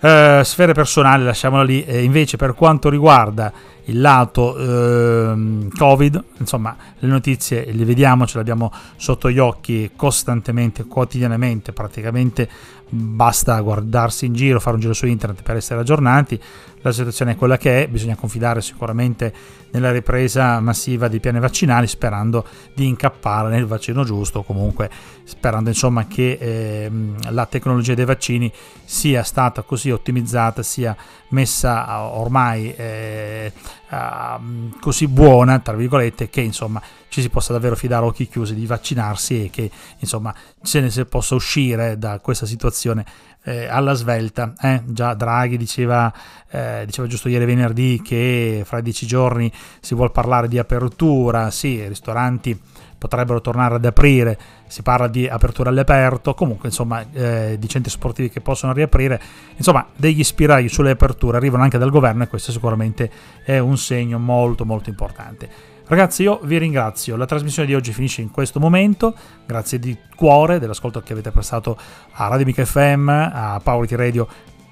Uh, 0.00 0.42
sfere 0.42 0.72
personali, 0.72 1.24
lasciamola 1.24 1.62
lì. 1.62 1.84
E 1.84 2.02
invece, 2.02 2.36
per 2.36 2.54
quanto 2.54 2.88
riguarda 2.88 3.52
il 3.84 4.00
lato 4.00 4.56
eh, 4.56 5.68
Covid, 5.76 6.24
insomma, 6.38 6.76
le 6.98 7.08
notizie 7.08 7.70
le 7.72 7.84
vediamo, 7.84 8.26
ce 8.26 8.34
le 8.36 8.40
abbiamo 8.40 8.72
sotto 8.96 9.30
gli 9.30 9.38
occhi 9.38 9.90
costantemente, 9.96 10.84
quotidianamente, 10.84 11.72
praticamente 11.72 12.48
basta 12.90 13.58
guardarsi 13.60 14.26
in 14.26 14.34
giro, 14.34 14.60
fare 14.60 14.74
un 14.74 14.82
giro 14.82 14.92
su 14.92 15.06
internet 15.06 15.42
per 15.42 15.56
essere 15.56 15.80
aggiornati. 15.80 16.38
La 16.82 16.92
situazione 16.92 17.32
è 17.32 17.36
quella 17.36 17.58
che 17.58 17.84
è, 17.84 17.88
bisogna 17.88 18.16
confidare 18.16 18.62
sicuramente 18.62 19.32
nella 19.72 19.92
ripresa 19.92 20.60
massiva 20.60 21.08
dei 21.08 21.20
piani 21.20 21.38
vaccinali 21.38 21.86
sperando 21.86 22.44
di 22.74 22.86
incappare 22.86 23.50
nel 23.50 23.66
vaccino 23.66 24.02
giusto, 24.02 24.42
comunque 24.42 24.90
sperando 25.24 25.68
insomma 25.68 26.06
che 26.06 26.38
eh, 26.40 26.90
la 27.28 27.46
tecnologia 27.46 27.94
dei 27.94 28.06
vaccini 28.06 28.50
sia 28.84 29.22
stata 29.22 29.62
così 29.62 29.90
ottimizzata, 29.90 30.62
sia 30.62 30.96
messa 31.28 32.00
ormai 32.00 32.74
eh, 32.74 33.52
uh, 33.90 34.78
così 34.80 35.06
buona, 35.08 35.58
tra 35.58 35.74
virgolette, 35.74 36.30
che 36.30 36.40
insomma 36.40 36.80
ci 37.08 37.20
si 37.20 37.28
possa 37.28 37.52
davvero 37.52 37.76
fidare 37.76 38.04
a 38.04 38.06
occhi 38.06 38.28
chiusi 38.28 38.54
di 38.54 38.66
vaccinarsi 38.66 39.44
e 39.44 39.50
che 39.50 39.70
insomma 39.98 40.34
se 40.62 40.80
ne 40.80 40.90
si 40.90 41.04
possa 41.04 41.34
uscire 41.34 41.98
da 41.98 42.20
questa 42.20 42.46
situazione 42.46 43.04
eh, 43.44 43.66
alla 43.66 43.94
svelta. 43.94 44.52
Eh? 44.60 44.82
Già 44.86 45.14
Draghi 45.14 45.56
diceva, 45.56 46.12
eh, 46.50 46.84
diceva 46.86 47.08
giusto 47.08 47.28
ieri 47.28 47.44
venerdì 47.44 48.00
che 48.02 48.62
fra 48.64 48.80
dieci 48.80 49.06
giorni 49.06 49.50
si 49.80 49.94
vuole 49.94 50.10
parlare 50.10 50.48
di 50.48 50.58
apertura, 50.58 51.50
sì, 51.50 51.86
ristoranti 51.86 52.58
potrebbero 53.00 53.40
tornare 53.40 53.76
ad 53.76 53.84
aprire, 53.86 54.38
si 54.66 54.82
parla 54.82 55.08
di 55.08 55.26
apertura 55.26 55.70
all'aperto, 55.70 56.34
comunque 56.34 56.68
insomma 56.68 57.02
eh, 57.10 57.56
di 57.58 57.66
centri 57.66 57.90
sportivi 57.90 58.28
che 58.28 58.42
possono 58.42 58.74
riaprire, 58.74 59.18
insomma 59.56 59.86
degli 59.96 60.22
spiragli 60.22 60.68
sulle 60.68 60.90
aperture 60.90 61.38
arrivano 61.38 61.62
anche 61.62 61.78
dal 61.78 61.88
governo 61.88 62.24
e 62.24 62.28
questo 62.28 62.52
sicuramente 62.52 63.10
è 63.42 63.58
un 63.58 63.78
segno 63.78 64.18
molto 64.18 64.66
molto 64.66 64.90
importante. 64.90 65.48
Ragazzi, 65.86 66.22
io 66.22 66.38
vi 66.44 66.58
ringrazio. 66.58 67.16
La 67.16 67.26
trasmissione 67.26 67.66
di 67.66 67.74
oggi 67.74 67.92
finisce 67.92 68.20
in 68.20 68.30
questo 68.30 68.60
momento. 68.60 69.12
Grazie 69.44 69.80
di 69.80 69.96
cuore 70.14 70.60
dell'ascolto 70.60 71.00
che 71.00 71.14
avete 71.14 71.32
prestato 71.32 71.76
a 72.12 72.28
Radio 72.28 72.46
Mica 72.46 72.64
FM, 72.64 73.08
a 73.08 73.60
Powerity 73.60 73.96
Radio 73.96 74.28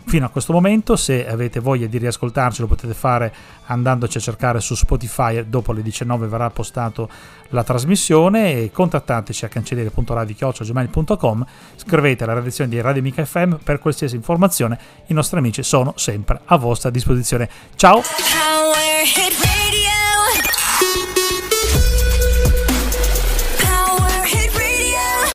fino 0.09 0.27
a 0.27 0.31
questo 0.31 0.53
momento. 0.53 0.97
Se 0.97 1.29
avete 1.29 1.61
voglia 1.61 1.87
di 1.87 1.99
riascoltarci 1.99 2.62
lo 2.62 2.66
potete 2.66 2.94
fare 2.94 3.33
andandoci 3.66 4.16
a 4.18 4.21
cercare 4.21 4.61
su 4.61 4.75
Spotify. 4.75 5.44
Dopo 5.49 5.73
le 5.73 5.83
19 5.83 6.27
verrà 6.27 6.51
postato 6.51 7.09
la 7.51 7.62
trasmissione 7.62 8.55
e 8.55 8.71
contattateci 8.73 9.44
a 9.44 9.49
cancelliere.radio.gmail.com 9.49 11.47
Scrivete 11.77 12.27
la 12.27 12.33
redazione 12.33 12.71
di 12.71 12.81
Radio 12.81 13.03
Mica 13.03 13.25
FM 13.25 13.55
per 13.62 13.79
qualsiasi 13.79 14.16
informazione. 14.16 14.79
I 15.07 15.12
nostri 15.12 15.38
amici 15.38 15.62
sono 15.62 15.92
sempre 15.97 16.40
a 16.47 16.57
vostra 16.57 16.90
disposizione. 16.90 17.49
Ciao! 17.77 18.01